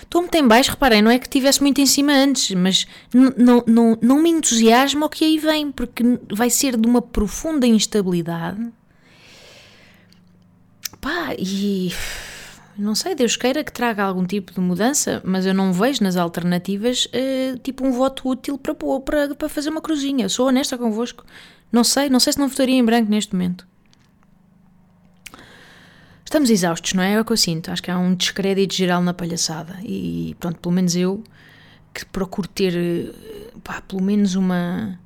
Estou 0.01 0.23
muito 0.23 0.35
em 0.37 0.47
baixo, 0.47 0.71
reparem, 0.71 1.03
não 1.03 1.11
é 1.11 1.19
que 1.19 1.27
estivesse 1.27 1.61
muito 1.61 1.81
em 1.81 1.87
cima 1.87 2.12
antes, 2.12 2.55
mas 2.55 2.87
não, 3.12 3.65
não, 3.67 3.99
não 4.01 4.23
me 4.23 4.31
entusiasma 4.31 5.07
o 5.07 5.09
que 5.09 5.25
aí 5.25 5.39
vem, 5.39 5.73
porque 5.73 6.05
vai 6.33 6.49
ser 6.49 6.77
de 6.77 6.89
uma 6.89 7.03
profunda 7.03 7.67
instabilidade. 7.67 8.73
Pá, 11.02 11.35
e 11.37 11.92
não 12.78 12.94
sei, 12.94 13.16
Deus 13.16 13.35
queira 13.35 13.64
que 13.64 13.73
traga 13.73 14.04
algum 14.04 14.25
tipo 14.25 14.52
de 14.52 14.61
mudança, 14.61 15.21
mas 15.25 15.44
eu 15.44 15.52
não 15.52 15.73
vejo 15.73 16.00
nas 16.04 16.16
alternativas 16.16 17.06
uh, 17.06 17.59
tipo 17.59 17.85
um 17.85 17.90
voto 17.90 18.28
útil 18.28 18.56
para, 18.56 18.73
para, 18.75 19.35
para 19.35 19.49
fazer 19.49 19.68
uma 19.68 19.80
cruzinha. 19.80 20.28
Sou 20.28 20.47
honesta 20.47 20.78
convosco. 20.78 21.25
Não 21.73 21.82
sei, 21.82 22.09
não 22.09 22.21
sei 22.21 22.35
se 22.35 22.38
não 22.38 22.49
votaria 22.49 22.76
em 22.76 22.85
branco 22.85 23.11
neste 23.11 23.35
momento. 23.35 23.66
Estamos 26.25 26.49
exaustos, 26.50 26.94
não 26.94 27.02
é? 27.02 27.14
É 27.14 27.21
o 27.21 27.25
que 27.25 27.32
eu 27.32 27.37
sinto. 27.37 27.73
Acho 27.73 27.82
que 27.82 27.90
há 27.90 27.99
um 27.99 28.14
descrédito 28.14 28.73
geral 28.73 29.02
na 29.02 29.12
palhaçada. 29.12 29.78
E 29.82 30.37
pronto, 30.38 30.61
pelo 30.61 30.73
menos 30.73 30.94
eu, 30.94 31.25
que 31.92 32.06
procuro 32.06 32.47
ter 32.47 32.76
eh, 32.76 33.50
pá, 33.64 33.82
pelo 33.82 34.00
menos 34.00 34.37
uma, 34.37 34.99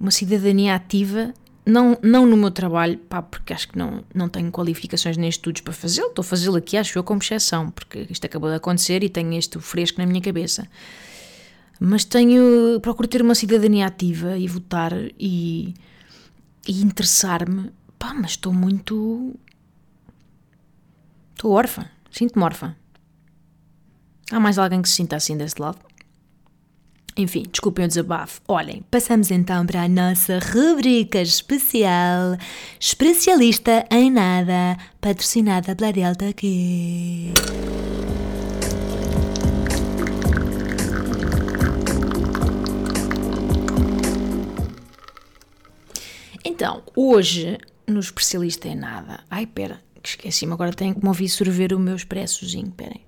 uma 0.00 0.10
cidadania 0.10 0.74
ativa, 0.74 1.32
não, 1.66 1.98
não 2.00 2.24
no 2.24 2.36
meu 2.36 2.52
trabalho, 2.52 2.96
pá, 2.96 3.20
porque 3.20 3.52
acho 3.52 3.68
que 3.68 3.76
não, 3.76 4.04
não 4.14 4.28
tenho 4.28 4.52
qualificações 4.52 5.16
nem 5.16 5.28
estudos 5.28 5.60
para 5.62 5.72
fazê-lo, 5.72 6.08
estou 6.08 6.22
a 6.22 6.24
fazê-lo 6.24 6.56
aqui, 6.56 6.76
acho 6.76 6.96
eu, 6.96 7.02
como 7.02 7.20
exceção, 7.20 7.70
porque 7.72 8.06
isto 8.08 8.24
acabou 8.24 8.48
de 8.48 8.56
acontecer 8.56 9.02
e 9.02 9.08
tenho 9.08 9.32
isto 9.32 9.60
fresco 9.60 10.00
na 10.00 10.06
minha 10.06 10.20
cabeça. 10.20 10.68
Mas 11.80 12.04
tenho, 12.04 12.80
procuro 12.80 13.08
ter 13.08 13.20
uma 13.20 13.34
cidadania 13.34 13.86
ativa 13.86 14.38
e 14.38 14.46
votar 14.46 14.92
e, 15.18 15.74
e 16.66 16.82
interessar-me, 16.82 17.72
pá, 17.98 18.14
mas 18.14 18.32
estou 18.32 18.52
muito. 18.52 19.34
Estou 21.34 21.52
órfã, 21.52 21.90
sinto-me 22.10 22.44
órfã. 22.44 22.74
Há 24.30 24.40
mais 24.40 24.56
alguém 24.58 24.80
que 24.80 24.88
se 24.88 24.94
sinta 24.94 25.16
assim 25.16 25.36
desse 25.36 25.60
lado? 25.60 25.78
Enfim, 27.18 27.44
desculpem 27.50 27.86
o 27.86 27.88
desabafo. 27.88 28.42
Olhem, 28.46 28.84
passamos 28.90 29.30
então 29.30 29.64
para 29.64 29.84
a 29.84 29.88
nossa 29.88 30.38
rubrica 30.38 31.18
especial 31.22 32.36
Especialista 32.78 33.86
em 33.90 34.10
Nada, 34.10 34.76
patrocinada 35.00 35.74
pela 35.74 35.92
Delta 35.92 36.28
aqui. 36.28 37.32
Então, 46.44 46.82
hoje, 46.94 47.56
no 47.86 48.00
Especialista 48.00 48.68
em 48.68 48.76
Nada. 48.76 49.24
Ai, 49.30 49.46
pera, 49.46 49.80
esqueci-me, 50.04 50.52
agora 50.52 50.74
tenho 50.74 50.94
que 50.94 51.02
me 51.02 51.08
ouvir 51.08 51.30
sorver 51.30 51.72
o 51.72 51.78
meu 51.78 51.96
expressozinho, 51.96 52.70
perem. 52.72 53.06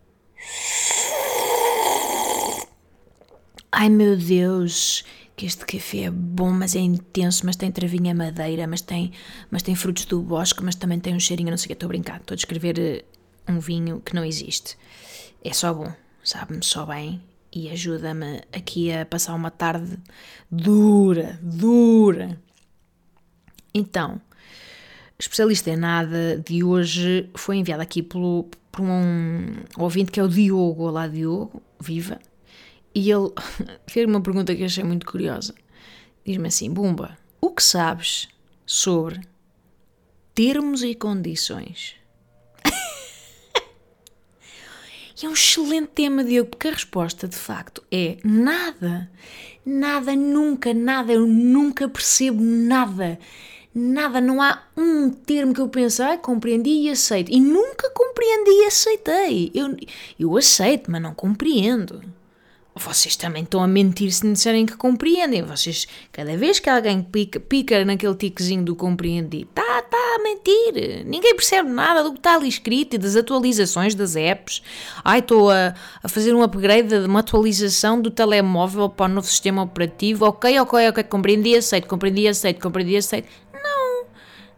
Ai 3.80 3.88
meu 3.88 4.16
Deus, 4.16 5.04
que 5.36 5.46
este 5.46 5.64
café 5.64 5.98
é 6.06 6.10
bom, 6.10 6.50
mas 6.50 6.74
é 6.74 6.80
intenso, 6.80 7.46
mas 7.46 7.54
tem 7.54 7.70
travinha 7.70 8.12
madeira, 8.12 8.66
mas 8.66 8.80
tem, 8.80 9.12
mas 9.52 9.62
tem 9.62 9.76
frutos 9.76 10.04
do 10.04 10.20
bosque, 10.20 10.64
mas 10.64 10.74
também 10.74 10.98
tem 10.98 11.14
um 11.14 11.20
cheirinho, 11.20 11.50
não 11.50 11.56
sei 11.56 11.66
o 11.66 11.68
que, 11.68 11.72
estou 11.74 11.86
a 11.86 11.90
brincar, 11.90 12.16
estou 12.16 12.34
a 12.34 12.36
descrever 12.36 12.76
eh, 12.76 13.04
um 13.48 13.60
vinho 13.60 14.00
que 14.00 14.16
não 14.16 14.24
existe. 14.24 14.76
É 15.44 15.52
só 15.52 15.72
bom, 15.72 15.92
sabe-me 16.24 16.64
só 16.64 16.84
bem 16.86 17.22
e 17.54 17.70
ajuda-me 17.70 18.40
aqui 18.52 18.90
a 18.90 19.06
passar 19.06 19.36
uma 19.36 19.52
tarde 19.52 19.96
dura, 20.50 21.38
dura. 21.40 22.36
Então, 23.72 24.20
especialista 25.16 25.70
em 25.70 25.76
nada 25.76 26.42
de 26.44 26.64
hoje 26.64 27.30
foi 27.36 27.58
enviado 27.58 27.82
aqui 27.82 28.02
pelo, 28.02 28.50
por 28.72 28.82
um 28.82 29.54
ouvinte 29.76 30.10
que 30.10 30.18
é 30.18 30.24
o 30.24 30.28
Diogo. 30.28 30.82
Olá, 30.82 31.06
Diogo, 31.06 31.62
viva. 31.80 32.18
E 32.94 33.10
ele 33.10 33.30
fez 33.86 34.06
uma 34.06 34.20
pergunta 34.20 34.54
que 34.54 34.64
achei 34.64 34.84
muito 34.84 35.06
curiosa. 35.06 35.54
Diz-me 36.24 36.48
assim: 36.48 36.70
Bumba, 36.70 37.16
o 37.40 37.50
que 37.50 37.62
sabes 37.62 38.28
sobre 38.66 39.20
termos 40.34 40.82
e 40.82 40.94
condições? 40.94 41.96
e 45.22 45.26
é 45.26 45.28
um 45.28 45.32
excelente 45.32 45.90
tema, 45.94 46.24
Diogo, 46.24 46.50
porque 46.50 46.68
a 46.68 46.72
resposta 46.72 47.28
de 47.28 47.36
facto 47.36 47.82
é 47.90 48.18
nada. 48.24 49.10
Nada, 49.64 50.16
nunca, 50.16 50.72
nada. 50.72 51.12
Eu 51.12 51.26
nunca 51.26 51.88
percebo 51.88 52.42
nada. 52.42 53.18
Nada, 53.74 54.20
não 54.20 54.42
há 54.42 54.62
um 54.76 55.10
termo 55.10 55.54
que 55.54 55.60
eu 55.60 55.68
pense, 55.68 56.02
ah, 56.02 56.16
compreendi 56.16 56.70
e 56.70 56.90
aceito. 56.90 57.30
E 57.30 57.38
nunca 57.38 57.90
compreendi 57.90 58.50
e 58.50 58.66
aceitei. 58.66 59.52
Eu, 59.54 59.76
eu 60.18 60.36
aceito, 60.36 60.90
mas 60.90 61.00
não 61.00 61.14
compreendo 61.14 62.02
vocês 62.78 63.16
também 63.16 63.42
estão 63.42 63.62
a 63.62 63.66
mentir 63.66 64.10
se 64.12 64.30
disserem 64.30 64.64
que 64.64 64.76
compreendem. 64.76 65.42
Vocês, 65.42 65.86
cada 66.12 66.36
vez 66.36 66.58
que 66.58 66.70
alguém 66.70 67.02
pica, 67.02 67.40
pica 67.40 67.84
naquele 67.84 68.14
tiquezinho 68.14 68.64
do 68.64 68.76
compreendi, 68.76 69.46
tá, 69.54 69.82
tá 69.82 69.96
a 70.16 70.22
mentir. 70.22 71.04
Ninguém 71.04 71.34
percebe 71.34 71.68
nada 71.68 72.02
do 72.02 72.12
que 72.12 72.18
está 72.18 72.34
ali 72.36 72.48
escrito 72.48 72.94
e 72.94 72.98
das 72.98 73.16
atualizações 73.16 73.94
das 73.94 74.16
apps. 74.16 74.62
Ai, 75.04 75.18
estou 75.18 75.50
a, 75.50 75.74
a 76.02 76.08
fazer 76.08 76.34
um 76.34 76.42
upgrade 76.42 76.88
de 76.88 77.06
uma 77.06 77.20
atualização 77.20 78.00
do 78.00 78.10
telemóvel 78.10 78.88
para 78.88 79.10
o 79.10 79.14
novo 79.14 79.26
sistema 79.26 79.62
operativo. 79.62 80.26
Ok, 80.26 80.58
ok, 80.60 80.88
ok, 80.88 81.04
compreendi, 81.04 81.56
aceito, 81.56 81.88
compreendi, 81.88 82.28
aceito, 82.28 82.60
compreendi, 82.60 82.96
aceito. 82.96 83.28
Não, 83.52 84.04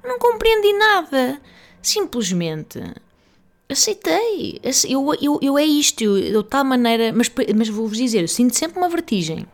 não 0.04 0.18
compreendi 0.18 0.72
nada. 0.74 1.40
Simplesmente 1.82 2.78
aceitei. 3.72 4.60
Eu, 4.88 5.14
eu, 5.20 5.38
eu 5.42 5.58
é 5.58 5.64
isto, 5.64 6.02
eu, 6.02 6.42
de 6.42 6.48
tal 6.48 6.64
maneira. 6.64 7.12
Mas, 7.12 7.30
mas 7.56 7.68
vou-vos 7.68 7.96
dizer, 7.96 8.28
sinto 8.28 8.56
sempre 8.56 8.78
uma 8.78 8.88
vertigem. 8.88 9.46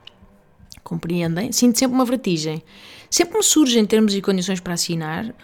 Compreendem? 0.83 1.53
Sinto 1.53 1.79
sempre 1.79 1.95
uma 1.95 2.05
vertigem. 2.05 2.63
Sempre 3.11 3.39
me 3.39 3.43
surgem 3.43 3.85
termos 3.85 4.15
e 4.15 4.21
condições 4.21 4.61
para 4.61 4.75
assinar. 4.75 5.35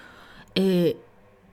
Eh, 0.54 0.96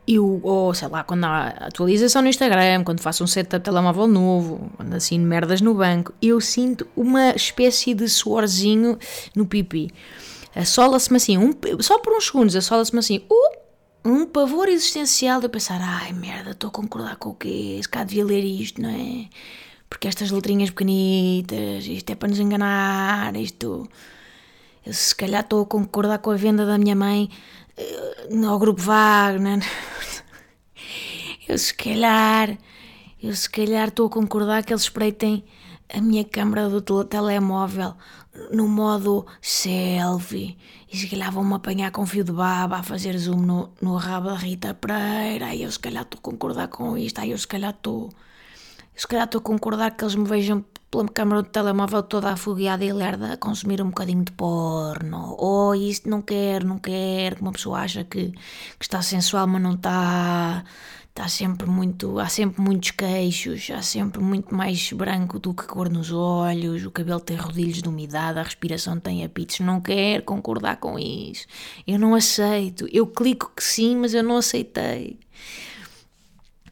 eu, 0.07 0.39
ou 0.41 0.73
sei 0.73 0.87
lá, 0.87 1.03
quando 1.03 1.23
há 1.25 1.49
atualização 1.49 2.23
no 2.23 2.29
Instagram, 2.29 2.83
quando 2.83 2.99
faço 2.99 3.23
um 3.23 3.27
setup 3.27 3.63
telemóvel 3.63 4.07
novo, 4.07 4.71
quando 4.75 4.95
assino 4.95 5.25
merdas 5.25 5.61
no 5.61 5.75
banco, 5.75 6.11
eu 6.19 6.41
sinto 6.41 6.87
uma 6.95 7.29
espécie 7.35 7.93
de 7.93 8.09
suorzinho 8.09 8.97
no 9.35 9.45
pipi. 9.45 9.91
Assola-se-me 10.55 11.17
assim, 11.17 11.37
um, 11.37 11.53
só 11.79 11.99
por 11.99 12.17
uns 12.17 12.25
segundos, 12.25 12.55
assola-se-me 12.55 12.97
assim, 12.97 13.17
uh, 13.29 13.58
um 14.03 14.25
pavor 14.25 14.69
existencial 14.69 15.39
de 15.39 15.45
eu 15.47 15.49
pensar, 15.49 15.79
ai 15.81 16.13
merda, 16.13 16.51
estou 16.51 16.69
a 16.69 16.71
concordar 16.71 17.17
com 17.17 17.29
o 17.29 17.35
quê? 17.35 17.79
Se 17.81 17.89
cá 17.89 18.03
devia 18.03 18.25
ler 18.25 18.43
isto, 18.43 18.81
não 18.81 18.89
é? 18.89 19.27
Porque 19.89 20.07
estas 20.07 20.31
letrinhas 20.31 20.69
pequenitas, 20.69 21.85
isto 21.85 22.09
é 22.11 22.15
para 22.15 22.29
nos 22.29 22.39
enganar, 22.39 23.35
isto. 23.35 23.89
Eu 24.85 24.93
se 24.93 25.15
calhar 25.15 25.41
estou 25.41 25.63
a 25.63 25.65
concordar 25.65 26.19
com 26.19 26.31
a 26.31 26.35
venda 26.35 26.65
da 26.65 26.77
minha 26.77 26.95
mãe 26.95 27.29
uh, 28.29 28.45
ao 28.47 28.59
grupo 28.59 28.81
Wagner. 28.81 29.59
Eu 31.47 31.57
se 31.57 31.73
calhar, 31.73 32.55
eu 33.19 33.35
se 33.35 33.49
calhar 33.49 33.87
estou 33.87 34.05
a 34.05 34.09
concordar 34.09 34.63
que 34.63 34.71
eles 34.71 34.83
espreitem 34.83 35.43
a 35.91 35.99
minha 35.99 36.23
câmara 36.23 36.69
do 36.69 37.03
telemóvel 37.03 37.95
no 38.51 38.67
modo 38.67 39.25
selfie. 39.41 40.57
E 40.91 40.97
se 40.97 41.07
calhar 41.07 41.31
vão-me 41.31 41.53
apanhar 41.53 41.91
com 41.91 42.05
fio 42.05 42.23
de 42.23 42.31
baba 42.31 42.77
a 42.77 42.83
fazer 42.83 43.17
zoom 43.17 43.41
no, 43.41 43.69
no 43.81 43.95
rabo 43.95 44.27
da 44.29 44.35
Rita 44.35 44.73
Pereira, 44.73 45.47
aí 45.47 45.63
eu 45.63 45.71
se 45.71 45.79
calhar 45.79 46.03
estou 46.03 46.17
a 46.19 46.21
concordar 46.21 46.67
com 46.67 46.97
isto, 46.97 47.19
aí 47.19 47.31
eu 47.31 47.37
se 47.37 47.47
calhar 47.47 47.71
estou 47.71 48.09
se 48.95 49.07
calhar 49.07 49.25
estou 49.25 49.39
a 49.39 49.41
concordar 49.41 49.91
que 49.91 50.03
eles 50.03 50.15
me 50.15 50.27
vejam 50.27 50.65
pela 50.91 51.07
câmara 51.07 51.43
do 51.43 51.49
telemóvel 51.49 52.03
toda 52.03 52.31
afogueada 52.31 52.83
e 52.83 52.91
lerda 52.91 53.33
a 53.33 53.37
consumir 53.37 53.81
um 53.81 53.89
bocadinho 53.89 54.23
de 54.25 54.31
porno. 54.33 55.35
Ou 55.37 55.69
oh, 55.69 55.75
isto 55.75 56.09
não 56.09 56.21
quer, 56.21 56.63
não 56.65 56.77
quer, 56.79 57.35
que 57.35 57.41
uma 57.41 57.51
pessoa 57.51 57.79
acha 57.79 58.03
que, 58.03 58.31
que 58.31 58.85
está 58.85 59.01
sensual, 59.01 59.47
mas 59.47 59.61
não 59.61 59.75
está 59.75 60.63
está 61.19 61.27
sempre 61.27 61.67
muito, 61.67 62.17
há 62.17 62.29
sempre 62.29 62.61
muitos 62.61 62.91
queixos, 62.91 63.69
há 63.71 63.81
sempre 63.81 64.21
muito 64.21 64.55
mais 64.55 64.89
branco 64.93 65.37
do 65.37 65.53
que 65.53 65.67
cor 65.67 65.89
nos 65.89 66.13
olhos, 66.13 66.85
o 66.85 66.91
cabelo 66.91 67.19
tem 67.19 67.35
rodilhos 67.35 67.81
de 67.81 67.89
umidade, 67.89 68.39
a 68.39 68.43
respiração 68.43 68.97
tem 68.97 69.25
apitos, 69.25 69.59
não 69.59 69.81
quero 69.81 70.23
concordar 70.23 70.77
com 70.77 70.97
isso. 70.97 71.45
Eu 71.85 71.99
não 71.99 72.15
aceito. 72.15 72.87
Eu 72.89 73.05
clico 73.05 73.51
que 73.53 73.61
sim, 73.61 73.97
mas 73.97 74.13
eu 74.13 74.23
não 74.23 74.37
aceitei. 74.37 75.19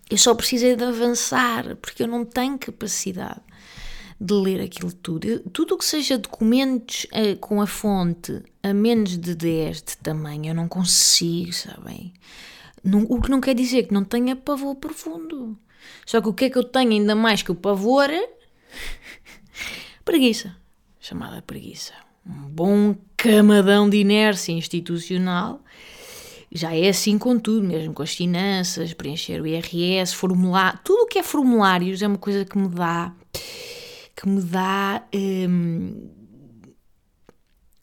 Eu 0.09 0.17
só 0.17 0.33
precisei 0.33 0.77
de 0.77 0.83
avançar, 0.85 1.75
porque 1.75 2.03
eu 2.03 2.07
não 2.07 2.23
tenho 2.23 2.57
capacidade 2.57 3.41
de 4.19 4.33
ler 4.33 4.61
aquilo 4.61 4.93
tudo. 4.93 5.27
Eu, 5.27 5.39
tudo 5.41 5.75
o 5.75 5.77
que 5.77 5.83
seja 5.83 6.17
documentos 6.17 7.05
eh, 7.11 7.35
com 7.35 7.61
a 7.61 7.67
fonte 7.67 8.41
a 8.63 8.73
menos 8.73 9.17
de 9.17 9.35
10 9.35 9.81
de 9.81 9.97
tamanho, 9.97 10.51
eu 10.51 10.55
não 10.55 10.69
consigo, 10.69 11.51
sabem? 11.51 12.13
Não, 12.83 13.03
o 13.09 13.21
que 13.21 13.29
não 13.29 13.41
quer 13.41 13.53
dizer 13.53 13.83
que 13.83 13.93
não 13.93 14.03
tenha 14.03 14.35
pavor 14.35 14.75
profundo. 14.75 15.57
Só 16.05 16.21
que 16.21 16.27
o 16.27 16.33
que 16.33 16.45
é 16.45 16.49
que 16.49 16.57
eu 16.57 16.63
tenho 16.63 16.91
ainda 16.91 17.15
mais 17.15 17.41
que 17.41 17.51
o 17.51 17.55
pavor 17.55 18.09
Preguiça. 20.05 20.55
Chamada 20.99 21.41
preguiça. 21.41 21.93
Um 22.25 22.47
bom 22.49 22.95
camadão 23.15 23.89
de 23.89 23.97
inércia 23.97 24.51
institucional. 24.53 25.61
Já 26.51 26.73
é 26.73 26.89
assim 26.89 27.17
com 27.17 27.37
tudo, 27.37 27.67
mesmo 27.67 27.93
com 27.93 28.03
as 28.03 28.13
finanças, 28.13 28.93
preencher 28.93 29.41
o 29.41 29.47
IRS, 29.47 30.15
formular. 30.15 30.81
Tudo 30.83 31.03
o 31.03 31.07
que 31.07 31.19
é 31.19 31.23
formulários 31.23 32.01
é 32.01 32.07
uma 32.07 32.17
coisa 32.17 32.45
que 32.45 32.57
me 32.57 32.69
dá. 32.69 33.13
que 34.15 34.27
me 34.27 34.41
dá. 34.41 35.03
Hum, 35.13 36.09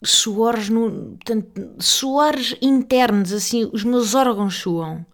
suores, 0.05 0.69
no, 0.69 1.17
portanto, 1.17 1.75
suores 1.79 2.55
internos, 2.61 3.31
assim, 3.31 3.69
os 3.71 3.83
meus 3.83 4.13
órgãos 4.15 4.55
suam. 4.55 5.05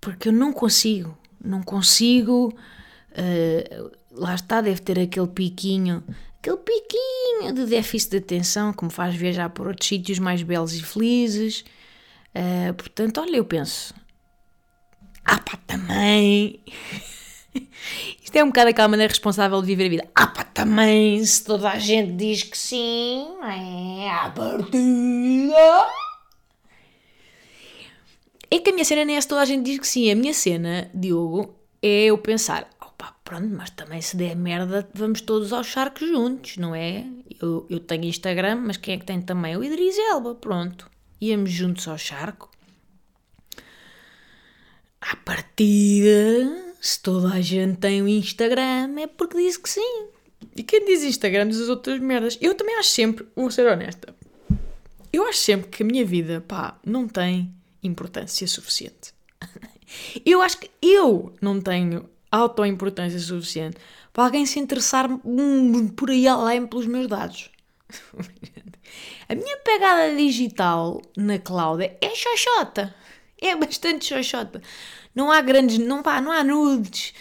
Porque 0.00 0.28
eu 0.28 0.32
não 0.32 0.52
consigo, 0.52 1.16
não 1.42 1.62
consigo. 1.62 2.52
Uh, 3.12 3.90
lá 4.10 4.34
está, 4.34 4.60
deve 4.60 4.80
ter 4.80 4.98
aquele 4.98 5.26
piquinho, 5.26 6.02
aquele 6.38 6.56
piquinho 6.56 7.52
de 7.52 7.66
déficit 7.66 8.12
de 8.12 8.16
atenção 8.18 8.72
que 8.72 8.84
me 8.84 8.90
faz 8.90 9.14
viajar 9.14 9.50
por 9.50 9.66
outros 9.66 9.88
sítios 9.88 10.18
mais 10.18 10.42
belos 10.42 10.74
e 10.74 10.82
felizes. 10.82 11.64
Uh, 12.34 12.72
portanto, 12.74 13.20
olha, 13.20 13.36
eu 13.36 13.44
penso, 13.44 13.92
ah 15.24 15.38
pá, 15.38 15.58
também. 15.66 16.60
Isto 18.22 18.36
é 18.36 18.44
um 18.44 18.48
bocado 18.48 18.70
aquela 18.70 18.88
maneira 18.88 19.10
responsável 19.10 19.60
de 19.60 19.66
viver 19.66 19.86
a 19.86 19.88
vida. 19.88 20.10
Ah 20.14 20.26
pá, 20.28 20.44
também, 20.44 21.24
se 21.24 21.44
toda 21.44 21.70
a 21.70 21.78
gente 21.78 22.12
diz 22.12 22.42
que 22.42 22.56
sim, 22.56 23.26
é 23.42 24.10
a 24.10 24.30
partida. 24.30 25.90
É 28.50 28.58
que 28.58 28.70
a 28.70 28.72
minha 28.72 28.84
cena 28.84 29.04
nem 29.04 29.16
é 29.16 29.20
se 29.20 29.28
toda 29.28 29.42
a 29.42 29.44
gente 29.44 29.64
diz 29.64 29.78
que 29.78 29.86
sim. 29.86 30.10
A 30.10 30.16
minha 30.16 30.34
cena, 30.34 30.90
Diogo, 30.92 31.54
é 31.80 32.06
eu 32.06 32.18
pensar, 32.18 32.68
opá, 32.80 33.14
pronto, 33.24 33.48
mas 33.48 33.70
também 33.70 34.00
se 34.00 34.16
der 34.16 34.34
merda, 34.34 34.88
vamos 34.92 35.20
todos 35.20 35.52
ao 35.52 35.62
charco 35.62 36.04
juntos, 36.04 36.56
não 36.56 36.74
é? 36.74 37.06
Eu, 37.40 37.66
eu 37.70 37.80
tenho 37.80 38.04
Instagram, 38.04 38.56
mas 38.56 38.76
quem 38.76 38.94
é 38.94 38.98
que 38.98 39.06
tem 39.06 39.22
também? 39.22 39.56
O 39.56 39.64
Idris 39.64 39.96
Elba, 39.98 40.34
pronto. 40.34 40.90
Íamos 41.20 41.50
juntos 41.50 41.86
ao 41.86 41.96
charco. 41.96 42.50
À 45.00 45.16
partida, 45.16 46.69
se 46.80 47.00
toda 47.00 47.34
a 47.34 47.40
gente 47.40 47.76
tem 47.76 48.02
um 48.02 48.08
Instagram 48.08 48.98
é 48.98 49.06
porque 49.06 49.36
diz 49.36 49.56
que 49.56 49.68
sim. 49.68 50.06
E 50.56 50.62
quem 50.62 50.84
diz 50.84 51.02
Instagram 51.02 51.48
diz 51.48 51.60
as 51.60 51.68
outras 51.68 52.00
merdas. 52.00 52.38
Eu 52.40 52.54
também 52.54 52.76
acho 52.76 52.88
sempre, 52.88 53.26
vou 53.36 53.50
ser 53.50 53.66
honesta, 53.66 54.14
eu 55.12 55.26
acho 55.26 55.38
sempre 55.38 55.68
que 55.68 55.82
a 55.82 55.86
minha 55.86 56.04
vida, 56.04 56.40
pá, 56.40 56.78
não 56.84 57.08
tem 57.08 57.52
importância 57.82 58.46
suficiente. 58.46 59.12
Eu 60.24 60.40
acho 60.40 60.58
que 60.58 60.70
eu 60.80 61.34
não 61.42 61.60
tenho 61.60 62.08
auto-importância 62.30 63.18
suficiente 63.18 63.76
para 64.12 64.22
alguém 64.22 64.46
se 64.46 64.60
interessar 64.60 65.08
por 65.96 66.10
aí 66.10 66.28
além 66.28 66.64
pelos 66.64 66.86
meus 66.86 67.08
dados. 67.08 67.50
A 69.28 69.34
minha 69.34 69.56
pegada 69.58 70.14
digital 70.14 71.02
na 71.16 71.40
cloud 71.40 71.82
é 71.82 72.14
xoxota. 72.14 72.94
É 73.40 73.56
bastante 73.56 74.06
xoxota. 74.06 74.62
Não 75.14 75.30
há 75.30 75.40
grandes. 75.40 75.78
Não, 75.78 76.02
pá, 76.02 76.20
não 76.20 76.32
há 76.32 76.42
nudes. 76.44 77.12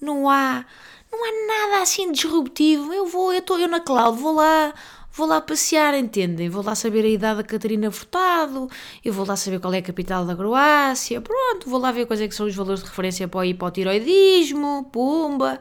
Não 0.00 0.28
há. 0.28 0.64
Não 1.10 1.24
há 1.24 1.46
nada 1.46 1.82
assim 1.82 2.10
disruptivo. 2.12 2.92
Eu 2.92 3.06
vou, 3.06 3.32
eu 3.32 3.38
estou 3.38 3.58
eu 3.58 3.68
na 3.68 3.80
cloud, 3.80 4.18
vou 4.20 4.34
lá, 4.34 4.74
vou 5.12 5.26
lá 5.26 5.40
passear, 5.40 5.94
entendem? 5.94 6.48
Vou 6.48 6.62
lá 6.62 6.74
saber 6.74 7.04
a 7.04 7.08
idade 7.08 7.36
da 7.38 7.44
Catarina 7.44 7.90
Furtado, 7.90 8.68
eu 9.04 9.12
vou 9.12 9.24
lá 9.24 9.36
saber 9.36 9.60
qual 9.60 9.72
é 9.74 9.78
a 9.78 9.82
capital 9.82 10.24
da 10.24 10.34
Croácia, 10.34 11.20
pronto, 11.20 11.70
vou 11.70 11.78
lá 11.78 11.92
ver 11.92 12.06
quais 12.06 12.20
é 12.20 12.26
que 12.26 12.34
são 12.34 12.46
os 12.46 12.54
valores 12.54 12.82
de 12.82 12.88
referência 12.88 13.28
para 13.28 13.40
o 13.40 13.44
hipotiroidismo, 13.44 14.88
pumba. 14.92 15.60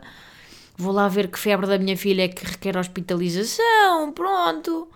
Vou 0.76 0.92
lá 0.92 1.08
ver 1.08 1.30
que 1.30 1.38
febre 1.38 1.68
da 1.68 1.78
minha 1.78 1.96
filha 1.96 2.24
é 2.24 2.28
que 2.28 2.46
requer 2.46 2.76
hospitalização, 2.78 4.12
pronto 4.12 4.88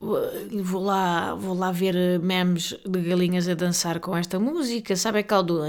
vou 0.00 0.82
lá, 0.82 1.34
vou 1.34 1.54
lá 1.54 1.70
ver 1.70 2.18
memes 2.20 2.74
de 2.86 3.00
galinhas 3.02 3.46
a 3.48 3.54
dançar 3.54 4.00
com 4.00 4.16
esta 4.16 4.38
música, 4.38 4.96
sabe 4.96 5.18
aquela 5.18 5.42
do 5.42 5.62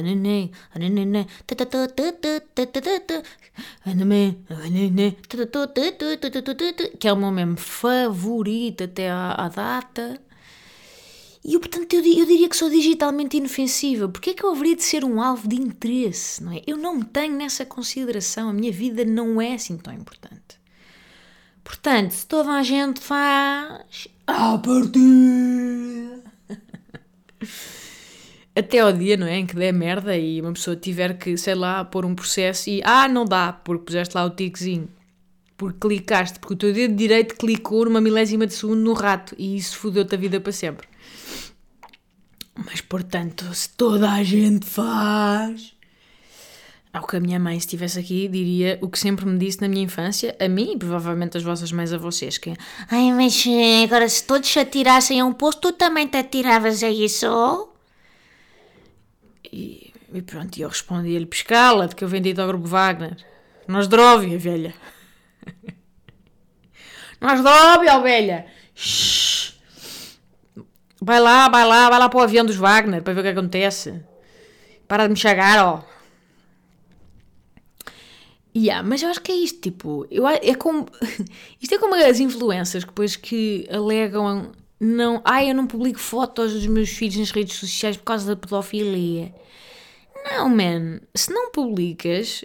que 6.97 7.07
é 7.07 7.13
o 7.13 7.17
meu 7.17 7.31
meme 7.31 7.57
favorito 7.57 8.85
até 8.85 9.09
à, 9.09 9.33
à 9.33 9.49
data. 9.49 10.19
E 11.43 11.55
eu, 11.55 11.59
portanto, 11.59 11.93
eu, 11.93 11.99
eu, 11.99 12.25
diria 12.25 12.47
que 12.47 12.55
sou 12.55 12.69
digitalmente 12.69 13.35
inofensiva. 13.35 14.07
Porquê 14.07 14.29
é 14.29 14.33
que 14.33 14.43
eu 14.45 14.51
haveria 14.51 14.75
de 14.75 14.83
ser 14.83 15.03
um 15.03 15.19
alvo 15.21 15.47
de 15.47 15.55
interesse? 15.55 16.41
Não 16.43 16.53
é? 16.53 16.61
Eu 16.67 16.77
não 16.77 16.97
me 16.97 17.03
tenho 17.03 17.35
nessa 17.35 17.65
consideração. 17.65 18.49
A 18.49 18.53
minha 18.53 18.71
vida 18.71 19.03
não 19.03 19.41
é 19.41 19.55
assim 19.55 19.75
tão 19.77 19.91
importante. 19.91 20.61
Portanto, 21.63 22.11
se 22.11 22.27
toda 22.27 22.51
a 22.51 22.63
gente 22.63 22.99
faz, 22.99 24.07
a 24.27 24.57
partir. 24.57 26.23
Até 28.55 28.79
ao 28.79 28.91
dia, 28.91 29.15
não 29.15 29.27
é? 29.27 29.37
Em 29.37 29.45
que 29.45 29.55
der 29.55 29.71
merda 29.71 30.17
e 30.17 30.41
uma 30.41 30.51
pessoa 30.53 30.75
tiver 30.75 31.17
que, 31.17 31.37
sei 31.37 31.55
lá, 31.55 31.85
pôr 31.85 32.05
um 32.05 32.13
processo 32.13 32.69
e. 32.69 32.81
Ah, 32.83 33.07
não 33.07 33.25
dá, 33.25 33.53
porque 33.53 33.85
puseste 33.85 34.15
lá 34.15 34.25
o 34.25 34.29
tiquezinho. 34.29 34.89
Porque 35.55 35.79
clicaste, 35.79 36.39
porque 36.39 36.53
o 36.53 36.57
teu 36.57 36.73
dedo 36.73 36.95
direito 36.95 37.35
clicou 37.35 37.85
numa 37.85 38.01
milésima 38.01 38.47
de 38.47 38.53
segundo 38.53 38.81
no 38.81 38.93
rato 38.93 39.35
e 39.37 39.55
isso 39.55 39.77
fodeu-te 39.77 40.15
a 40.15 40.17
vida 40.17 40.39
para 40.39 40.51
sempre. 40.51 40.87
Mas 42.65 42.81
portanto, 42.81 43.53
se 43.53 43.69
toda 43.69 44.11
a 44.11 44.23
gente 44.23 44.65
faz. 44.65 45.73
Ao 46.93 47.07
que 47.07 47.15
a 47.15 47.19
minha 47.21 47.39
mãe, 47.39 47.57
se 47.57 47.65
estivesse 47.65 47.97
aqui, 47.97 48.27
diria 48.27 48.77
o 48.81 48.89
que 48.89 48.99
sempre 48.99 49.25
me 49.25 49.37
disse 49.37 49.61
na 49.61 49.69
minha 49.69 49.83
infância, 49.83 50.35
a 50.37 50.47
mim 50.49 50.73
e 50.73 50.77
provavelmente 50.77 51.37
as 51.37 51.43
vossas 51.43 51.71
mães 51.71 51.93
a 51.93 51.97
vocês, 51.97 52.37
que 52.37 52.49
é, 52.49 52.53
Ai, 52.89 53.13
mas 53.13 53.45
eh, 53.47 53.83
agora 53.85 54.09
se 54.09 54.25
todos 54.25 54.49
se 54.49 54.59
atirassem 54.59 55.21
a 55.21 55.25
um 55.25 55.31
posto, 55.31 55.71
tu 55.71 55.73
também 55.73 56.05
te 56.05 56.17
atiravas 56.17 56.83
a 56.83 56.89
isso? 56.89 57.69
E, 59.53 59.93
e 60.13 60.21
pronto, 60.21 60.59
eu 60.59 60.67
respondi-lhe, 60.67 61.25
pescala, 61.25 61.87
de 61.87 61.95
que 61.95 62.03
eu 62.03 62.09
vendi 62.09 62.33
ao 62.39 62.47
grupo 62.47 62.67
Wagner. 62.67 63.15
Nós 63.67 63.87
drove, 63.87 64.37
velha. 64.37 64.73
Nós 67.21 67.41
drove, 67.41 67.87
ó 67.87 68.01
velha. 68.01 68.47
Vai 70.99 71.19
lá, 71.19 71.47
vai 71.47 71.65
lá, 71.65 71.89
vai 71.89 71.99
lá 71.99 72.09
para 72.09 72.19
o 72.19 72.23
avião 72.23 72.45
dos 72.45 72.55
Wagner 72.55 73.01
para 73.01 73.13
ver 73.13 73.19
o 73.21 73.23
que 73.23 73.29
acontece. 73.29 74.03
Para 74.87 75.05
de 75.05 75.11
me 75.11 75.15
chagar, 75.15 75.63
ó. 75.63 75.90
Yeah, 78.55 78.87
mas 78.87 79.01
eu 79.01 79.09
acho 79.09 79.21
que 79.21 79.31
é 79.31 79.35
isto, 79.35 79.61
tipo, 79.61 80.05
eu, 80.11 80.27
é 80.27 80.53
como, 80.55 80.85
isto 81.61 81.73
é 81.73 81.77
como 81.77 81.95
as 81.95 82.19
influências 82.19 82.83
que 82.83 82.89
depois 82.89 83.15
que 83.15 83.65
alegam, 83.71 84.51
não, 84.79 85.21
ai, 85.23 85.49
eu 85.49 85.55
não 85.55 85.65
publico 85.65 85.99
fotos 85.99 86.53
dos 86.53 86.67
meus 86.67 86.89
filhos 86.89 87.17
nas 87.17 87.31
redes 87.31 87.55
sociais 87.55 87.95
por 87.95 88.03
causa 88.03 88.27
da 88.27 88.35
pedofilia. 88.35 89.33
Não, 90.25 90.49
man, 90.49 90.99
se 91.15 91.31
não 91.31 91.51
publicas, 91.51 92.43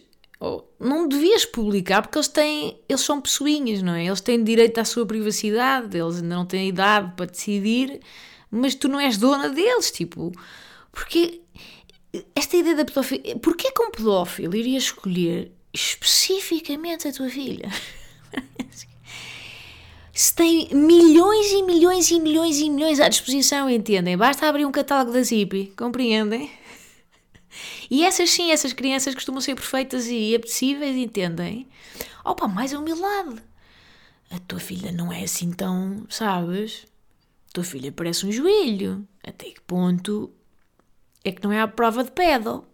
não 0.79 1.09
devias 1.09 1.45
publicar 1.45 2.03
porque 2.03 2.19
eles 2.19 2.29
têm, 2.29 2.81
eles 2.89 3.01
são 3.03 3.21
pessoinhas, 3.21 3.83
não 3.83 3.95
é? 3.95 4.07
Eles 4.07 4.21
têm 4.21 4.43
direito 4.45 4.79
à 4.79 4.85
sua 4.85 5.05
privacidade, 5.07 5.97
eles 5.97 6.17
ainda 6.17 6.37
não 6.37 6.47
têm 6.47 6.69
idade 6.69 7.15
para 7.17 7.27
decidir, 7.27 8.01
mas 8.51 8.75
tu 8.75 8.89
não 8.89 9.01
és 9.01 9.17
dona 9.19 9.49
deles, 9.49 9.91
tipo, 9.91 10.31
porque 10.93 11.41
esta 12.35 12.57
ideia 12.57 12.77
da 12.77 12.85
pedofilia, 12.85 13.37
porquê 13.39 13.73
que 13.73 13.83
um 13.83 13.91
pedófilo 13.91 14.55
iria 14.55 14.79
escolher 14.79 15.56
especificamente 15.77 17.07
a 17.07 17.13
tua 17.13 17.29
filha. 17.29 17.71
Se 20.13 20.35
tem 20.35 20.69
milhões 20.73 21.53
e 21.53 21.63
milhões 21.63 22.11
e 22.11 22.19
milhões 22.19 22.59
e 22.59 22.71
milhões 22.71 22.99
à 23.01 23.09
disposição, 23.09 23.69
entendem? 23.69 24.17
Basta 24.17 24.49
abrir 24.49 24.65
um 24.65 24.73
catálogo 24.73 25.13
da 25.13 25.23
Zippy, 25.23 25.75
compreendem? 25.77 26.51
E 27.91 28.03
essas 28.03 28.31
sim, 28.31 28.51
essas 28.51 28.73
crianças 28.73 29.15
costumam 29.15 29.43
ser 29.43 29.55
perfeitas 29.55 30.07
e 30.07 30.35
apetecíveis, 30.35 30.97
entendem? 30.97 31.69
Opa, 32.25 32.49
mais 32.49 32.73
humildade. 32.73 33.43
A 34.31 34.39
tua 34.41 34.59
filha 34.59 34.91
não 34.91 35.13
é 35.13 35.23
assim 35.23 35.53
tão, 35.53 36.07
sabes? 36.09 36.87
A 37.51 37.53
tua 37.53 37.65
filha 37.65 37.93
parece 37.93 38.25
um 38.25 38.33
joelho. 38.33 39.07
Até 39.23 39.51
que 39.51 39.61
ponto 39.61 40.33
é 41.23 41.31
que 41.31 41.45
não 41.45 41.53
é 41.53 41.61
a 41.61 41.69
prova 41.69 42.03
de 42.03 42.11
pedo? 42.11 42.65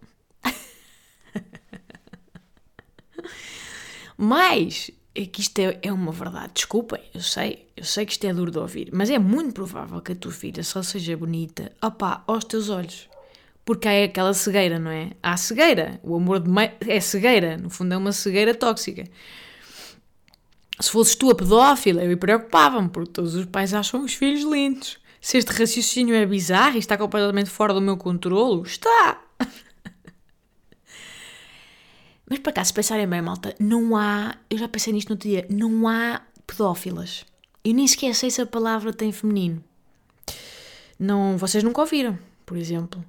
Mas 4.17 4.91
é 5.15 5.27
que 5.27 5.41
isto 5.41 5.59
é, 5.59 5.79
é, 5.83 5.93
uma 5.93 6.13
verdade. 6.13 6.53
Desculpem, 6.55 7.01
eu 7.15 7.21
sei, 7.21 7.67
eu 7.77 7.85
sei 7.85 8.07
que 8.07 8.13
isto 8.13 8.25
é 8.27 8.33
duro 8.33 8.51
de 8.51 8.59
ouvir, 8.59 8.91
mas 8.93 9.11
é 9.11 9.19
muito 9.19 9.53
provável 9.53 10.01
que 10.01 10.13
a 10.13 10.17
tua 10.17 10.33
filha 10.33 10.63
só 10.63 10.83
seja 10.83 11.17
bonita, 11.17 11.71
opá, 11.83 12.23
aos 12.27 12.45
teus 12.45 12.69
olhos. 12.69 13.09
Porque 13.65 13.87
há 13.87 14.05
aquela 14.05 14.35
cegueira, 14.35 14.79
não 14.79 14.91
é? 14.91 15.13
Há 15.23 15.37
cegueira. 15.37 16.01
O 16.03 16.17
amor 16.17 16.41
de 16.41 16.51
mãe 16.51 16.75
é 16.81 16.99
cegueira. 16.99 17.57
No 17.57 17.71
fundo, 17.71 17.95
é 17.95 17.97
uma 17.97 18.11
cegueira 18.11 18.55
tóxica. 18.55 19.05
Se 20.81 20.91
fosses 20.91 21.15
tu 21.15 21.31
a 21.31 21.35
pedófila, 21.35 22.03
eu 22.03 22.09
me 22.09 22.17
preocupava-me, 22.17 22.89
porque 22.89 23.13
todos 23.13 23.37
os 23.37 23.47
pais 23.47 23.73
acham 23.73 24.05
os 24.05 24.15
filhos 24.15 24.43
lindos. 24.43 24.99
Se 25.21 25.39
este 25.39 25.53
raciocínio 25.53 26.13
é 26.17 26.27
bizarro 26.27 26.75
e 26.75 26.81
está 26.81 26.99
completamente 26.99 27.51
fora 27.51 27.73
do 27.73 27.81
meu 27.81 27.97
controlo, 27.97 28.65
está. 28.65 29.23
Mas 32.29 32.39
para 32.39 32.53
cá, 32.53 32.65
se 32.65 32.73
pensarem 32.73 33.07
bem, 33.07 33.21
malta, 33.21 33.55
não 33.59 33.97
há. 33.97 34.37
Eu 34.49 34.59
já 34.59 34.69
pensei 34.69 34.93
nisto 34.93 35.09
no 35.09 35.15
outro 35.15 35.29
dia. 35.29 35.47
Não 35.51 35.89
há 35.89 36.23
pedófilas. 36.47 37.25
Eu 37.65 37.75
nem 37.75 37.87
sequer 37.87 38.15
sei 38.15 38.31
se 38.31 38.41
a 38.41 38.47
palavra 38.47 38.93
tem 38.93 39.13
feminino. 39.13 39.63
Não, 40.99 41.37
vocês 41.37 41.63
nunca 41.63 41.81
ouviram, 41.81 42.19
por 42.47 42.57
exemplo. 42.57 43.05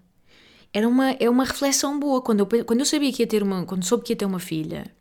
Era 0.74 0.88
uma, 0.88 1.12
é 1.12 1.30
uma 1.30 1.46
reflexão 1.46 2.00
boa. 2.00 2.22
Quando 2.22 2.40
eu, 2.40 2.66
quando 2.66 2.80
eu 2.80 2.86
sabia 2.86 3.12
que 3.12 3.22
ia 3.22 3.28
ter 3.28 3.44
uma. 3.44 3.66
Quando 3.66 3.84
soube 3.84 4.04
que 4.04 4.14
ia 4.14 4.18
ter 4.18 4.26
uma 4.26 4.40
filha, 4.40 4.92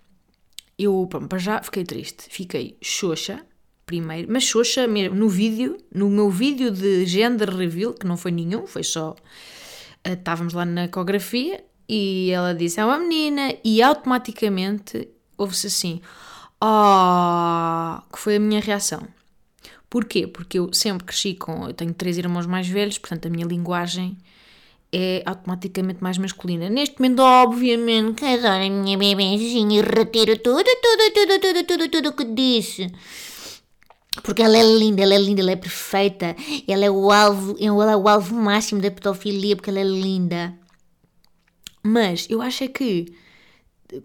eu, 0.79 1.09
para 1.29 1.39
já, 1.39 1.63
fiquei 1.63 1.85
triste. 1.85 2.25
Fiquei 2.29 2.77
xoxa, 2.83 3.45
primeiro, 3.87 4.31
mas 4.31 4.45
xoxa 4.45 4.87
mesmo, 4.87 5.17
no 5.17 5.29
vídeo, 5.29 5.79
no 5.95 6.09
meu 6.09 6.31
vídeo 6.31 6.71
de 6.71 7.07
gender 7.07 7.51
reveal, 7.51 7.95
que 7.95 8.07
não 8.07 8.17
foi 8.17 8.31
nenhum, 8.31 8.67
foi 8.67 8.85
só. 8.85 9.17
Uh, 10.07 10.15
estávamos 10.15 10.53
lá 10.53 10.65
na 10.65 10.85
ecografia 10.85 11.65
e 11.95 12.31
ela 12.31 12.55
disse: 12.55 12.81
É 12.81 12.85
uma 12.87 12.97
menina, 12.97 13.55
e 13.63 13.83
automaticamente 13.83 15.09
houve-se 15.37 15.67
assim: 15.67 16.01
Oh, 16.59 18.01
que 18.11 18.19
foi 18.19 18.37
a 18.37 18.41
minha 18.41 18.63
reação. 18.63 19.07
Porquê? 19.91 20.27
Porque 20.27 20.59
eu 20.59 20.73
sempre 20.73 21.05
cresci 21.05 21.35
com. 21.35 21.67
Eu 21.67 21.75
tenho 21.75 21.93
três 21.93 22.17
irmãos 22.17 22.47
mais 22.47 22.67
velhos, 22.67 22.97
portanto 22.97 23.27
a 23.27 23.29
minha 23.29 23.45
linguagem 23.45 24.17
é 24.91 25.23
automaticamente 25.27 26.03
mais 26.03 26.17
masculina. 26.17 26.71
Neste 26.71 26.99
momento, 26.99 27.21
obviamente, 27.21 28.15
que 28.15 28.25
adoro 28.25 28.65
a 28.65 28.71
minha 28.71 28.97
bebezinha 28.97 29.79
e 29.79 29.83
retiro 29.83 30.39
tudo, 30.39 30.65
tudo, 30.65 31.13
tudo, 31.13 31.41
tudo, 31.41 31.65
tudo, 31.65 31.89
tudo 31.91 32.13
que 32.15 32.25
disse. 32.25 32.91
Porque 34.23 34.43
ela 34.43 34.57
é 34.57 34.63
linda, 34.63 35.03
ela 35.03 35.15
é 35.15 35.19
linda, 35.19 35.43
ela 35.43 35.51
é 35.51 35.57
perfeita. 35.57 36.35
Ela 36.67 36.87
é 36.87 36.91
o 36.91 37.11
alvo, 37.11 37.55
ela 37.61 37.93
é 37.93 37.97
o 37.97 38.09
alvo 38.09 38.35
máximo 38.35 38.81
da 38.81 38.91
pedofilia 38.91 39.57
porque 39.57 39.69
ela 39.69 39.81
é 39.81 39.85
linda. 39.85 40.62
Mas 41.83 42.27
eu 42.31 42.41
acho 42.41 42.65
é 42.65 42.69
que 42.69 43.13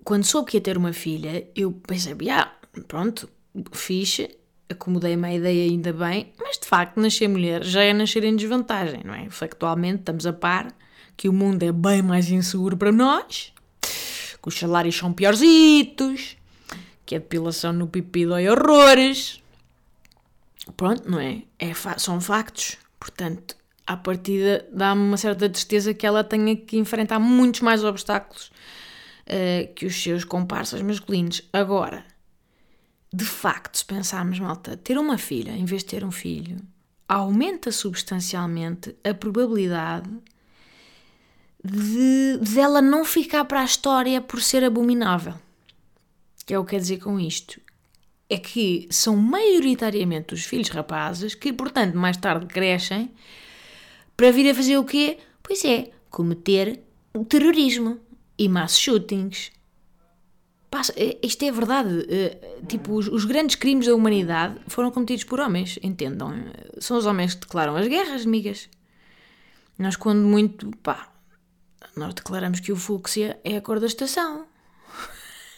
quando 0.03 0.25
soube 0.25 0.51
que 0.51 0.57
ia 0.57 0.61
ter 0.61 0.77
uma 0.77 0.93
filha, 0.93 1.47
eu 1.55 1.71
pensei, 1.71 2.13
ah, 2.29 2.51
pronto, 2.87 3.29
fixe, 3.71 4.29
acomodei-me 4.69 5.27
à 5.27 5.33
ideia 5.33 5.69
ainda 5.69 5.93
bem, 5.93 6.33
mas 6.39 6.57
de 6.57 6.65
facto 6.65 6.99
nascer 6.99 7.27
mulher 7.27 7.63
já 7.63 7.81
é 7.83 7.93
nascer 7.93 8.23
em 8.23 8.35
desvantagem, 8.35 9.01
não 9.03 9.13
é? 9.13 9.29
Factualmente 9.29 9.99
estamos 9.99 10.25
a 10.25 10.33
par 10.33 10.73
que 11.15 11.29
o 11.29 11.33
mundo 11.33 11.63
é 11.63 11.71
bem 11.71 12.01
mais 12.01 12.29
inseguro 12.29 12.77
para 12.77 12.91
nós, 12.91 13.53
que 13.81 14.47
os 14.47 14.57
salários 14.57 14.95
são 14.95 15.13
piorzitos, 15.13 16.37
que 17.05 17.15
a 17.15 17.19
depilação 17.19 17.73
no 17.73 17.87
pipi 17.87 18.25
dói 18.25 18.49
horrores. 18.49 19.41
Pronto, 20.75 21.09
não 21.09 21.19
é? 21.19 21.43
é 21.57 21.73
são 21.97 22.19
factos. 22.19 22.77
Portanto, 22.99 23.55
à 23.87 23.95
partida 23.95 24.67
dá-me 24.71 25.01
uma 25.01 25.17
certa 25.17 25.49
tristeza 25.49 25.93
que 25.93 26.05
ela 26.05 26.23
tenha 26.23 26.55
que 26.57 26.77
enfrentar 26.77 27.19
muitos 27.19 27.61
mais 27.61 27.85
obstáculos 27.85 28.51
uh, 29.27 29.73
que 29.73 29.85
os 29.85 29.95
seus 30.03 30.25
comparsas 30.25 30.81
masculinos. 30.81 31.41
Agora, 31.53 32.05
de 33.13 33.23
facto, 33.23 33.77
se 33.77 33.85
pensarmos, 33.85 34.39
malta, 34.39 34.75
ter 34.75 34.97
uma 34.97 35.17
filha 35.17 35.51
em 35.51 35.63
vez 35.63 35.83
de 35.83 35.89
ter 35.89 36.03
um 36.03 36.11
filho 36.11 36.57
aumenta 37.07 37.71
substancialmente 37.71 38.93
a 39.01 39.13
probabilidade 39.13 40.09
de, 41.63 42.37
de 42.41 42.59
ela 42.59 42.81
não 42.81 43.05
ficar 43.05 43.45
para 43.45 43.61
a 43.61 43.65
história 43.65 44.19
por 44.19 44.41
ser 44.41 44.63
abominável. 44.65 45.35
Que 46.45 46.53
é 46.53 46.59
o 46.59 46.65
que 46.65 46.71
quer 46.71 46.81
dizer 46.81 46.97
com 46.97 47.17
isto? 47.17 47.61
É 48.29 48.37
que 48.37 48.89
são 48.91 49.15
maioritariamente 49.15 50.33
os 50.33 50.43
filhos 50.43 50.67
rapazes 50.67 51.33
que, 51.33 51.53
portanto, 51.53 51.95
mais 51.95 52.17
tarde 52.17 52.45
crescem 52.45 53.09
para 54.17 54.31
vir 54.31 54.49
a 54.49 54.55
fazer 54.55 54.77
o 54.77 54.83
quê? 54.83 55.19
Pois 55.43 55.63
é, 55.63 55.91
cometer 56.09 56.81
terrorismo 57.29 57.99
e 58.37 58.49
mass 58.49 58.77
shootings. 58.77 59.51
Passa, 60.69 60.93
é, 60.97 61.17
isto 61.23 61.45
é 61.45 61.51
verdade. 61.51 62.05
É, 62.09 62.57
tipo, 62.67 62.93
os, 62.93 63.07
os, 63.07 63.23
grandes 63.23 63.55
crimes 63.55 63.85
da 63.85 63.95
humanidade 63.95 64.59
foram 64.67 64.91
cometidos 64.91 65.23
por 65.23 65.39
homens, 65.39 65.79
entendam. 65.81 66.33
São 66.79 66.97
os 66.97 67.05
homens 67.05 67.35
que 67.35 67.41
declaram 67.41 67.75
as 67.75 67.87
guerras, 67.87 68.25
amigas. 68.25 68.67
Nós, 69.77 69.95
quando 69.95 70.27
muito, 70.27 70.71
pá, 70.83 71.09
nós 71.95 72.13
declaramos 72.13 72.59
que 72.59 72.71
o 72.71 72.75
fúcsia 72.75 73.39
é 73.43 73.55
a 73.55 73.61
cor 73.61 73.79
da 73.79 73.85
estação. 73.85 74.45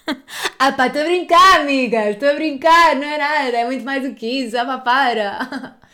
ah 0.59 0.71
pá, 0.73 0.87
estou 0.87 1.01
a 1.01 1.05
brincar, 1.05 1.61
amigas, 1.61 2.13
estou 2.13 2.29
a 2.29 2.33
brincar, 2.33 2.95
não 2.95 3.03
é 3.03 3.17
nada, 3.17 3.57
é 3.57 3.65
muito 3.65 3.83
mais 3.85 4.03
do 4.03 4.13
que 4.13 4.27
isso, 4.27 4.57
ah 4.57 4.65
pá, 4.65 4.77
para. 4.79 5.79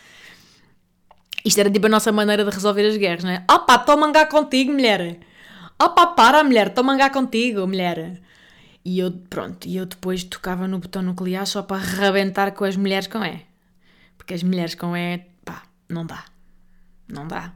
Isto 1.46 1.60
era 1.60 1.70
tipo 1.70 1.86
a 1.86 1.88
nossa 1.88 2.10
maneira 2.10 2.44
de 2.44 2.50
resolver 2.50 2.84
as 2.84 2.96
guerras, 2.96 3.22
não 3.22 3.30
é? 3.30 3.44
Opa, 3.48 3.76
estou 3.76 3.94
a 3.94 3.96
mangar 3.96 4.28
contigo, 4.28 4.72
mulher. 4.72 5.20
Opa, 5.80 6.08
para, 6.08 6.42
mulher, 6.42 6.66
estou 6.66 6.82
a 6.82 6.86
mangar 6.86 7.12
contigo, 7.12 7.64
mulher. 7.68 8.20
E 8.84 8.98
eu, 8.98 9.12
pronto, 9.30 9.64
e 9.68 9.76
eu 9.76 9.86
depois 9.86 10.24
tocava 10.24 10.66
no 10.66 10.80
botão 10.80 11.02
nuclear 11.02 11.46
só 11.46 11.62
para 11.62 11.76
arrebentar 11.76 12.50
com 12.50 12.64
as 12.64 12.76
mulheres 12.76 13.06
com 13.06 13.24
E. 13.24 13.46
Porque 14.18 14.34
as 14.34 14.42
mulheres 14.42 14.74
com 14.74 14.96
E, 14.96 15.18
pá, 15.44 15.62
não 15.88 16.04
dá. 16.04 16.24
Não 17.06 17.28
dá. 17.28 17.52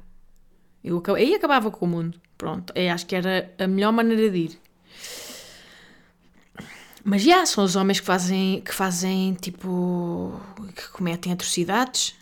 Eu, 0.85 1.03
aí 1.17 1.35
acabava 1.35 1.69
com 1.73 1.85
o 1.85 1.89
mundo. 1.89 2.21
Pronto, 2.39 2.73
eu 2.77 2.93
acho 2.93 3.05
que 3.07 3.17
era 3.17 3.53
a 3.59 3.67
melhor 3.67 3.93
maneira 3.93 4.31
de 4.31 4.39
ir. 4.39 4.61
Mas 7.03 7.23
já, 7.23 7.45
são 7.45 7.65
os 7.65 7.75
homens 7.75 7.99
que 7.99 8.07
fazem, 8.07 8.61
que 8.61 8.73
fazem 8.73 9.35
tipo, 9.35 10.41
que 10.77 10.89
cometem 10.91 11.33
atrocidades. 11.33 12.15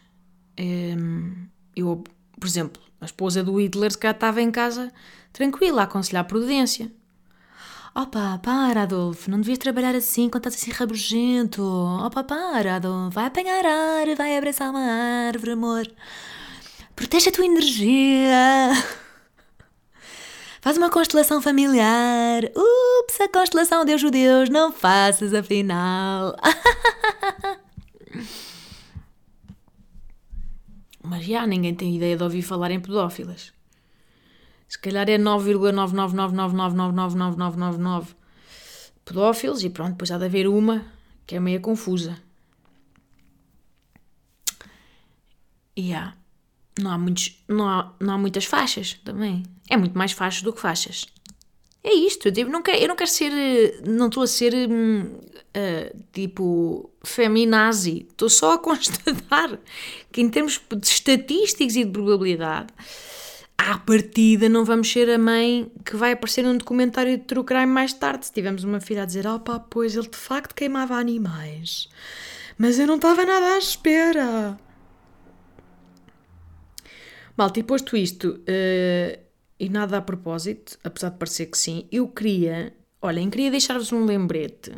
Um, 0.59 1.47
eu, 1.81 2.03
por 2.39 2.47
exemplo, 2.47 2.83
a 3.01 3.05
esposa 3.05 3.43
do 3.43 3.61
Hitler 3.61 3.93
se 3.93 3.99
cá 3.99 4.11
estava 4.11 4.43
em 4.43 4.51
casa 4.51 4.93
tranquila, 5.33 5.83
a 5.83 5.85
aconselhar 5.85 6.25
prudência. 6.25 6.91
Opa, 7.95 8.39
para, 8.43 8.83
Adolfo, 8.83 9.31
não 9.31 9.39
devias 9.39 9.59
trabalhar 9.59 9.95
assim 9.95 10.29
quando 10.29 10.47
estás 10.47 10.63
assim 10.63 10.71
rabugento. 10.71 11.63
Opa, 11.63 12.23
para, 12.23 12.77
Adolfo, 12.77 13.11
vai 13.11 13.27
apanhar 13.27 13.65
ar, 13.65 14.17
vai 14.17 14.37
abraçar 14.37 14.71
uma 14.71 14.81
árvore, 15.27 15.53
amor. 15.53 15.87
Protege 16.95 17.29
a 17.29 17.33
tua 17.33 17.45
energia. 17.45 18.71
Faz 20.61 20.77
uma 20.77 20.91
constelação 20.91 21.41
familiar. 21.41 22.43
Ups, 22.55 23.21
a 23.21 23.29
constelação 23.29 23.85
Deus 23.85 24.01
judeus, 24.01 24.49
não 24.49 24.73
faças 24.73 25.35
afinal. 25.35 26.37
Mas 31.09 31.25
já 31.25 31.47
ninguém 31.47 31.75
tem 31.75 31.97
ideia 31.97 32.15
de 32.17 32.23
ouvir 32.23 32.43
falar 32.43 32.71
em 32.71 32.79
pedófilas. 32.79 33.53
Se 34.69 34.79
calhar 34.79 35.09
é 35.09 35.17
9,999999999 35.19 38.15
pedófilos 39.05 39.65
e 39.65 39.71
pronto, 39.71 39.93
depois 39.93 40.11
há 40.11 40.19
de 40.19 40.27
haver 40.27 40.47
uma 40.47 40.85
que 41.27 41.37
é 41.37 41.41
meio 41.41 41.61
confusa. 41.61 42.19
E 45.75 45.95
há. 45.95 46.13
Não 46.79 46.93
há, 46.93 46.99
muitos, 46.99 47.43
não, 47.49 47.69
há, 47.69 47.93
não 47.99 48.15
há 48.15 48.19
muitas 48.19 48.45
faixas 48.45 49.01
também. 49.05 49.43
É 49.69 49.77
muito 49.77 49.97
mais 49.97 50.13
faixas 50.13 50.43
do 50.43 50.53
que 50.53 50.61
faixas. 50.61 51.07
É 51.83 51.93
isto, 51.93 52.29
eu 52.29 52.49
não 52.51 52.63
quero, 52.63 52.79
eu 52.79 52.89
não 52.89 52.97
quero 52.97 53.11
ser, 53.11 53.83
não 53.87 54.09
estou 54.09 54.23
a 54.23 54.27
ser 54.27 54.53
uh, 55.57 56.05
tipo 56.13 56.91
feminazi, 57.05 58.07
estou 58.11 58.29
só 58.29 58.55
a 58.55 58.59
constatar 58.63 59.59
que 60.13 60.21
em 60.21 60.29
termos 60.29 60.61
de 60.71 60.87
estatísticos 60.87 61.77
e 61.77 61.85
de 61.85 61.91
probabilidade, 61.91 62.69
à 63.57 63.77
partida 63.79 64.49
não 64.49 64.65
vamos 64.65 64.91
ser 64.91 65.11
a 65.11 65.19
mãe 65.19 65.71
que 65.85 65.97
vai 65.97 66.13
aparecer 66.13 66.43
num 66.43 66.57
documentário 66.57 67.19
de 67.19 67.25
true 67.25 67.45
crime 67.45 67.67
mais 67.67 67.93
tarde, 67.93 68.27
se 68.27 68.33
tivermos 68.33 68.65
uma 68.65 68.81
filha 68.81 69.03
a 69.03 69.07
dizer, 69.07 69.25
pá, 69.45 69.59
pois 69.59 69.97
ele 69.97 70.09
de 70.09 70.17
facto 70.17 70.55
queimava 70.55 70.95
animais, 70.95 71.89
mas 72.57 72.79
eu 72.79 72.87
não 72.87 72.97
estava 72.97 73.25
nada 73.25 73.55
à 73.55 73.59
espera. 73.59 74.59
Malta, 77.37 77.61
e 77.61 77.63
posto 77.63 77.97
isto, 77.97 78.31
uh, 78.31 79.29
e 79.61 79.69
nada 79.69 79.99
a 79.99 80.03
propósito, 80.03 80.79
apesar 80.83 81.11
de 81.11 81.19
parecer 81.19 81.47
que 81.47 81.59
sim, 81.59 81.87
eu 81.91 82.09
queria, 82.09 82.73
olhem, 83.03 83.31
queria 83.31 83.51
deixar-vos 83.51 83.93
um 83.93 84.05
lembrete. 84.05 84.73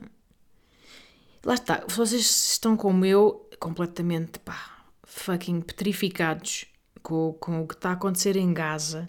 Lá 1.45 1.55
está, 1.55 1.85
vocês 1.89 2.51
estão 2.53 2.77
como 2.77 3.05
eu, 3.05 3.49
completamente, 3.59 4.39
pá, 4.41 4.85
fucking 5.05 5.61
petrificados 5.63 6.67
com, 7.03 7.35
com 7.41 7.63
o 7.63 7.67
que 7.67 7.75
está 7.75 7.91
a 7.91 7.93
acontecer 7.95 8.37
em 8.37 8.53
Gaza. 8.53 9.09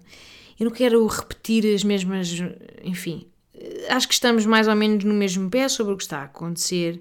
Eu 0.60 0.66
não 0.66 0.72
quero 0.72 1.06
repetir 1.08 1.66
as 1.74 1.84
mesmas, 1.84 2.30
enfim, 2.84 3.28
acho 3.90 4.08
que 4.08 4.14
estamos 4.14 4.46
mais 4.46 4.68
ou 4.68 4.76
menos 4.76 5.04
no 5.04 5.14
mesmo 5.14 5.50
pé 5.50 5.68
sobre 5.68 5.94
o 5.94 5.98
que 5.98 6.04
está 6.04 6.20
a 6.20 6.26
acontecer. 6.26 7.00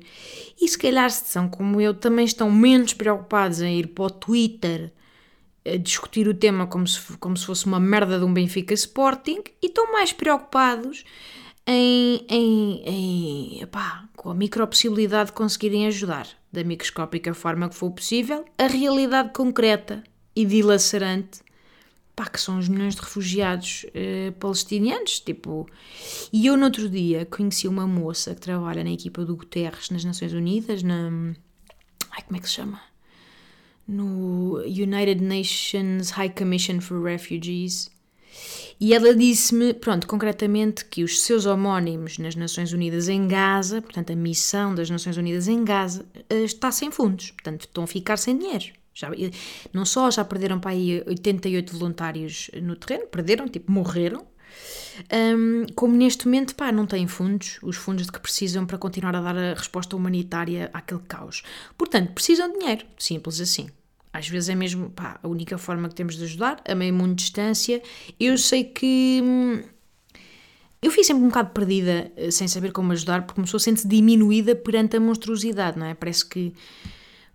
E 0.61 0.69
se 0.69 0.79
calhar, 0.79 1.11
se 1.11 1.31
são 1.31 1.49
como 1.49 1.81
eu, 1.81 1.95
também 1.95 2.25
estão 2.25 2.51
menos 2.51 2.93
preocupados 2.93 3.61
em 3.61 3.79
ir 3.79 3.89
para 3.89 4.05
o 4.05 4.11
Twitter 4.11 4.93
a 5.65 5.77
discutir 5.77 6.27
o 6.27 6.35
tema 6.35 6.67
como 6.67 6.87
se, 6.87 7.01
como 7.19 7.37
se 7.37 7.47
fosse 7.47 7.67
uma 7.67 7.79
merda 7.79 8.19
de 8.19 8.25
um 8.25 8.33
Benfica 8.33 8.75
Sporting 8.75 9.43
e 9.63 9.67
estão 9.67 9.93
mais 9.93 10.13
preocupados 10.13 11.05
em, 11.73 12.25
em, 12.29 12.83
em 12.85 13.63
epá, 13.63 14.09
com 14.17 14.31
a 14.31 14.35
micro 14.35 14.67
possibilidade 14.67 15.31
de 15.31 15.37
conseguirem 15.37 15.87
ajudar, 15.87 16.27
da 16.53 16.65
microscópica 16.65 17.33
forma 17.33 17.69
que 17.69 17.75
for 17.75 17.91
possível, 17.91 18.45
a 18.59 18.67
realidade 18.67 19.33
concreta 19.33 20.03
e 20.35 20.45
dilacerante 20.45 21.41
que 22.29 22.41
são 22.41 22.59
os 22.59 22.69
milhões 22.69 22.95
de 22.95 23.01
refugiados 23.01 23.87
uh, 23.89 24.33
palestinianos, 24.33 25.21
tipo... 25.21 25.67
E 26.33 26.47
eu, 26.47 26.57
no 26.57 26.65
outro 26.65 26.89
dia, 26.89 27.25
conheci 27.25 27.69
uma 27.69 27.87
moça 27.87 28.35
que 28.35 28.41
trabalha 28.41 28.85
na 28.85 28.91
equipa 28.91 29.25
do 29.25 29.37
Guterres 29.37 29.91
nas 29.91 30.05
Nações 30.05 30.33
Unidas, 30.33 30.83
na... 30.83 31.11
Ai, 32.11 32.23
como 32.25 32.37
é 32.37 32.41
que 32.41 32.49
se 32.49 32.57
chama? 32.57 32.81
No 33.87 34.59
United 34.65 35.23
Nations 35.23 36.11
High 36.11 36.31
Commission 36.31 36.81
for 36.81 37.03
Refugees. 37.03 37.91
E 38.81 38.95
ela 38.95 39.15
disse-me, 39.15 39.75
pronto, 39.75 40.07
concretamente, 40.07 40.85
que 40.87 41.05
os 41.05 41.21
seus 41.21 41.45
homónimos 41.45 42.17
nas 42.17 42.35
Nações 42.35 42.73
Unidas 42.73 43.09
em 43.09 43.29
Gaza, 43.29 43.83
portanto, 43.83 44.13
a 44.13 44.17
missão 44.17 44.75
das 44.75 44.89
Nações 44.89 45.17
Unidas 45.19 45.49
em 45.49 45.63
Gaza, 45.65 46.07
eh, 46.31 46.45
está 46.45 46.73
sem 46.73 46.91
fundos, 46.91 47.31
portanto, 47.33 47.63
estão 47.63 47.85
a 47.85 47.87
ficar 47.87 48.17
sem 48.17 48.39
dinheiro. 48.39 48.67
Já, 48.95 49.11
não 49.73 49.85
só 49.85 50.11
já 50.11 50.25
perderam 50.25 50.59
para 50.59 50.73
aí 50.73 51.03
88 51.07 51.73
voluntários 51.73 52.51
no 52.63 52.75
terreno, 52.75 53.07
perderam, 53.07 53.49
tipo, 53.49 53.71
morreram, 53.71 54.27
um, 55.37 55.67
como 55.75 55.97
neste 55.97 56.27
momento, 56.27 56.55
pá, 56.55 56.73
não 56.73 56.87
têm 56.87 57.07
fundos, 57.07 57.59
os 57.63 57.77
fundos 57.77 58.07
de 58.07 58.13
que 58.13 58.21
precisam 58.21 58.67
para 58.67 58.79
continuar 58.79 59.15
a 59.17 59.21
dar 59.21 59.37
a 59.37 59.55
resposta 59.55 59.97
humanitária 59.97 60.71
àquele 60.73 61.01
caos. 61.01 61.43
Portanto, 61.79 62.13
precisam 62.13 62.51
de 62.51 62.59
dinheiro, 62.59 62.87
simples 62.99 63.41
assim. 63.41 63.71
Às 64.13 64.29
vezes 64.29 64.49
é 64.49 64.55
mesmo 64.55 64.91
pá, 64.91 65.21
a 65.23 65.29
única 65.29 65.57
forma 65.57 65.89
que 65.89 65.95
temos 65.95 66.17
de 66.17 66.25
ajudar, 66.25 66.63
a 66.67 66.75
meio 66.75 66.93
mundo 66.93 67.11
de 67.11 67.23
distância. 67.25 67.83
Eu 68.19 68.37
sei 68.37 68.65
que. 68.65 69.21
Hum, 69.23 69.63
eu 70.83 70.91
fui 70.91 71.05
sempre 71.05 71.23
um 71.23 71.29
bocado 71.29 71.51
perdida, 71.51 72.11
eh, 72.17 72.31
sem 72.31 72.49
saber 72.49 72.73
como 72.73 72.93
ajudar, 72.93 73.27
porque 73.27 73.41
uma 73.41 73.45
pessoa 73.45 73.61
sente-se 73.61 73.87
diminuída 73.87 74.57
perante 74.57 74.97
a 74.97 75.01
monstruosidade, 75.01 75.79
não 75.79 75.87
é? 75.87 75.95
Parece 75.95 76.25
que 76.27 76.55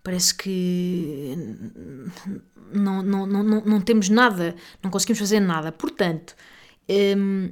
parece 0.02 0.34
que 0.34 1.34
não, 2.72 3.02
não, 3.02 3.26
não, 3.26 3.42
não, 3.42 3.64
não 3.64 3.80
temos 3.80 4.08
nada, 4.08 4.54
não 4.82 4.90
conseguimos 4.90 5.18
fazer 5.18 5.40
nada. 5.40 5.72
Portanto, 5.72 6.34
hum, 6.88 7.50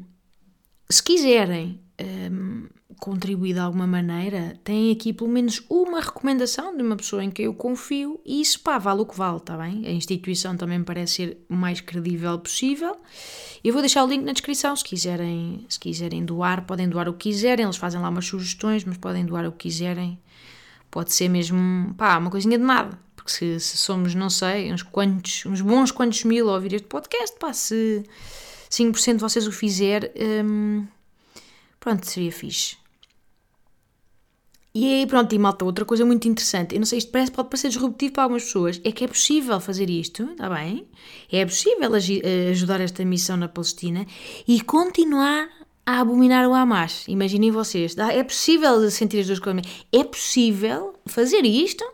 se 0.89 1.03
quiserem 1.03 1.81
hum, 2.31 2.69
contribuir 3.01 3.55
de 3.55 3.61
alguma 3.61 3.87
maneira, 3.87 4.59
têm 4.65 4.93
aqui 4.93 5.13
pelo 5.13 5.31
menos 5.31 5.63
uma 5.69 6.01
recomendação 6.01 6.77
de 6.77 6.83
uma 6.83 6.97
pessoa 6.97 7.23
em 7.23 7.31
quem 7.31 7.47
eu 7.47 7.55
confio 7.55 8.21
e 8.25 8.41
isso 8.41 8.61
pá, 8.61 8.79
vale 8.79 9.01
o 9.01 9.07
que 9.07 9.17
vale, 9.17 9.39
está 9.39 9.57
bem? 9.57 9.87
A 9.87 9.91
instituição 9.91 10.57
também 10.57 10.83
parece 10.83 11.15
ser 11.15 11.39
o 11.49 11.55
mais 11.55 11.81
credível 11.81 12.39
possível. 12.39 12.97
Eu 13.63 13.73
vou 13.73 13.83
deixar 13.83 14.05
o 14.05 14.09
link 14.09 14.23
na 14.23 14.33
descrição, 14.33 14.75
se 14.77 14.85
quiserem, 14.85 15.65
se 15.69 15.79
quiserem 15.79 16.25
doar, 16.25 16.67
podem 16.67 16.89
doar 16.89 17.09
o 17.09 17.13
que 17.13 17.31
quiserem, 17.31 17.65
eles 17.65 17.77
fazem 17.77 18.01
lá 18.01 18.09
umas 18.09 18.27
sugestões, 18.27 18.85
mas 18.85 18.97
podem 18.97 19.25
doar 19.25 19.47
o 19.47 19.53
que 19.53 19.69
quiserem 19.69 20.19
pode 20.95 21.13
ser 21.13 21.29
mesmo, 21.29 21.93
pá, 21.99 22.17
uma 22.19 22.31
coisinha 22.31 22.57
de 22.57 22.63
nada. 22.63 22.97
Porque 23.17 23.33
se, 23.33 23.59
se 23.59 23.77
somos, 23.77 24.15
não 24.15 24.31
sei, 24.31 24.73
uns 24.73 24.85
quantos, 24.85 25.45
uns 25.45 25.61
bons 25.61 25.91
quantos 25.91 26.23
mil 26.23 26.49
a 26.49 26.53
ouvir 26.53 26.73
este 26.73 26.87
podcast, 26.87 27.37
pá, 27.37 27.53
se 27.53 28.05
5% 28.71 29.17
de 29.17 29.21
vocês 29.21 29.49
o 29.49 29.51
fizer, 29.51 30.13
hum, 30.45 30.87
pronto, 31.81 32.07
seria 32.07 32.31
fixe. 32.31 32.77
E 34.75 34.93
aí, 34.93 35.07
pronto, 35.07 35.33
e 35.33 35.39
malta, 35.39 35.65
outra 35.65 35.85
coisa 35.85 36.05
muito 36.05 36.27
interessante, 36.27 36.75
eu 36.75 36.81
não 36.81 36.87
sei, 36.87 36.99
isto 36.99 37.13
parece, 37.13 37.31
pode 37.31 37.49
parecer 37.49 37.69
disruptivo 37.69 38.13
para 38.13 38.25
algumas 38.25 38.43
pessoas, 38.43 38.81
é 38.83 38.91
que 38.91 39.05
é 39.05 39.07
possível 39.07 39.61
fazer 39.61 39.89
isto, 39.89 40.25
está 40.33 40.51
bem? 40.51 40.89
É 41.31 41.47
possível 41.47 41.93
eh, 41.95 42.51
ajudar 42.51 42.81
esta 42.81 43.05
missão 43.05 43.37
na 43.37 43.47
Palestina 43.47 44.05
e 44.49 44.61
continuar 44.63 45.49
a 45.87 46.01
abominar 46.01 46.49
o 46.49 46.55
Hamas. 46.55 47.05
Imaginem 47.07 47.53
vocês. 47.53 47.97
É 47.97 48.25
possível 48.25 48.91
sentir 48.91 49.21
as 49.21 49.27
duas 49.27 49.39
coisas. 49.39 49.63
É 49.93 50.03
possível 50.03 50.95
fazer 51.07 51.45
isto 51.45 51.85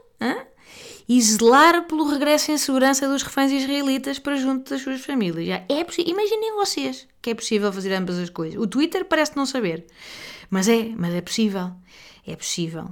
e 1.09 1.21
zelar 1.21 1.87
pelo 1.89 2.05
regresso 2.05 2.53
em 2.53 2.57
segurança 2.57 3.09
dos 3.09 3.23
reféns 3.23 3.51
israelitas 3.51 4.21
para 4.21 4.37
junto 4.37 4.71
das 4.71 4.81
suas 4.81 5.01
famílias. 5.01 5.45
Já 5.45 5.57
é. 5.57 5.85
Imaginem 6.07 6.55
vocês 6.55 7.09
que 7.21 7.31
é 7.31 7.35
possível 7.35 7.73
fazer 7.73 7.93
ambas 7.95 8.17
as 8.17 8.31
coisas. 8.31 8.61
O 8.61 8.67
Twitter 8.67 9.05
parece 9.05 9.37
não 9.37 9.45
saber. 9.45 9.87
Mas 10.49 10.69
é, 10.69 10.93
mas 10.97 11.13
é 11.13 11.21
possível. 11.21 11.73
É 12.27 12.37
possível. 12.37 12.91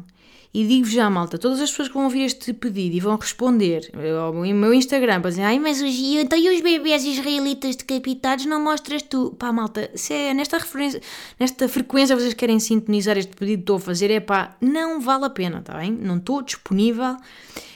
E 0.53 0.67
digo 0.67 0.87
já, 0.87 1.11
malta, 1.11 1.37
todas 1.37 1.61
as 1.61 1.71
pessoas 1.71 1.88
que 1.88 1.95
vão 1.95 2.05
ouvir 2.05 2.23
este 2.23 2.55
pedido 2.55 2.97
e 2.97 3.01
vão 3.01 3.17
responder 3.17 3.91
ao 4.19 4.33
meu 4.33 4.73
Instagram 4.73 5.21
para 5.21 5.31
dizer 5.31 5.43
ai, 5.43 5.59
mas 5.59 5.83
os, 5.83 5.95
então 5.95 6.38
e 6.38 6.57
os 6.57 6.62
bebés 6.62 7.05
israelitas 7.05 7.77
decapitados 7.77 8.47
não 8.47 8.62
mostras 8.62 9.03
tu? 9.03 9.37
Pá, 9.38 9.53
malta, 9.53 9.91
se 9.95 10.14
é 10.14 10.33
nesta, 10.33 10.57
referência, 10.57 11.03
nesta 11.38 11.69
frequência 11.69 12.17
vocês 12.17 12.33
querem 12.33 12.59
sintonizar 12.59 13.19
este 13.19 13.37
pedido 13.37 13.59
que 13.59 13.62
estou 13.64 13.77
a 13.77 13.81
fazer, 13.81 14.11
é 14.11 14.21
pá, 14.21 14.57
não 14.59 15.01
vale 15.01 15.27
a 15.27 15.31
pena, 15.31 15.59
está 15.59 15.77
bem? 15.77 15.93
Não 15.93 16.17
estou 16.17 16.41
disponível 16.41 17.17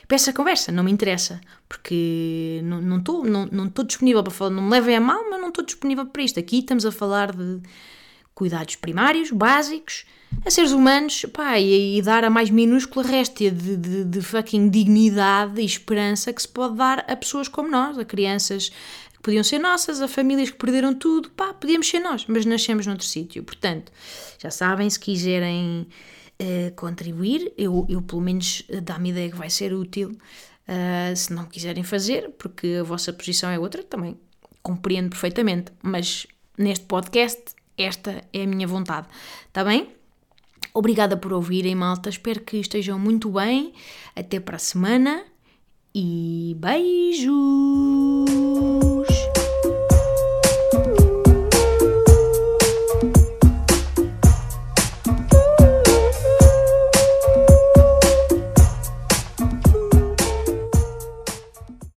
para 0.09 0.17
essa 0.17 0.33
conversa, 0.33 0.73
não 0.73 0.83
me 0.83 0.91
interessa, 0.91 1.43
porque 1.69 2.61
não 2.65 2.99
estou 2.99 3.23
não, 3.25 3.47
não, 3.53 3.71
não 3.77 3.85
disponível 3.85 4.23
para 4.23 4.33
falar, 4.33 4.51
não 4.51 4.63
me 4.63 4.71
levem 4.71 4.97
a 4.97 5.01
mal, 5.01 5.23
mas 5.29 5.41
não 5.41 5.49
estou 5.49 5.65
disponível 5.65 6.07
para 6.07 6.23
isto. 6.23 6.41
Aqui 6.41 6.61
estamos 6.61 6.87
a 6.87 6.91
falar 6.91 7.37
de 7.37 7.61
cuidados 8.35 8.77
primários, 8.77 9.31
básicos, 9.31 10.05
a 10.45 10.51
seres 10.51 10.73
humanos, 10.73 11.27
pá, 11.33 11.59
e, 11.59 11.99
e 11.99 12.03
dar 12.03 12.25
a 12.25 12.31
mais 12.31 12.51
minúscula 12.51 13.07
réstia 13.07 13.51
de, 13.51 13.77
de, 13.77 14.05
de 14.05 14.21
fucking 14.23 14.69
dignidade 14.69 15.61
e 15.61 15.65
esperança 15.65 16.33
que 16.33 16.43
se 16.43 16.49
pode 16.49 16.77
dar 16.77 17.05
a 17.09 17.15
pessoas 17.17 17.49
como 17.49 17.71
nós, 17.71 17.99
a 17.99 18.05
crianças 18.05 18.71
que 19.13 19.21
podiam 19.23 19.45
ser 19.45 19.59
nossas, 19.59 20.01
a 20.01 20.09
famílias 20.09 20.51
que 20.51 20.57
perderam 20.57 20.95
tudo, 20.95 21.31
pá, 21.31 21.53
podíamos 21.53 21.89
ser 21.89 22.01
nós, 22.01 22.25
mas 22.27 22.45
nascemos 22.47 22.87
noutro 22.87 23.07
sítio. 23.07 23.43
Portanto, 23.45 23.93
já 24.39 24.51
sabem, 24.51 24.89
se 24.89 24.99
quiserem 24.99 25.87
uh, 26.41 26.75
contribuir, 26.75 27.53
eu, 27.57 27.87
eu 27.89 28.03
pelo 28.03 28.23
menos 28.23 28.65
eh, 28.69 28.81
dá-me 28.81 29.11
ideia 29.11 29.31
que 29.31 29.37
vai 29.37 29.51
ser 29.51 29.73
útil. 29.73 30.17
Uh, 30.63 31.15
se 31.15 31.33
não 31.33 31.45
quiserem 31.45 31.83
fazer, 31.83 32.31
porque 32.39 32.79
a 32.81 32.83
vossa 32.85 33.13
posição 33.13 33.51
é 33.51 33.59
outra, 33.59 33.83
também 33.83 34.17
compreendo 34.63 35.11
perfeitamente, 35.11 35.73
mas 35.83 36.27
neste 36.57 36.87
podcast 36.87 37.57
esta 37.83 38.23
é 38.33 38.43
a 38.43 38.47
minha 38.47 38.67
vontade, 38.67 39.07
está 39.47 39.65
bem? 39.65 39.89
Obrigada 40.75 41.17
por 41.17 41.33
ouvirem, 41.33 41.75
malta. 41.75 42.09
Espero 42.09 42.41
que 42.41 42.57
estejam 42.57 42.99
muito 42.99 43.31
bem. 43.31 43.75
Até 44.17 44.41
para 44.41 44.57
a 44.57 44.59
semana 44.59 45.25
e 45.95 46.57
beijo! 46.59 47.33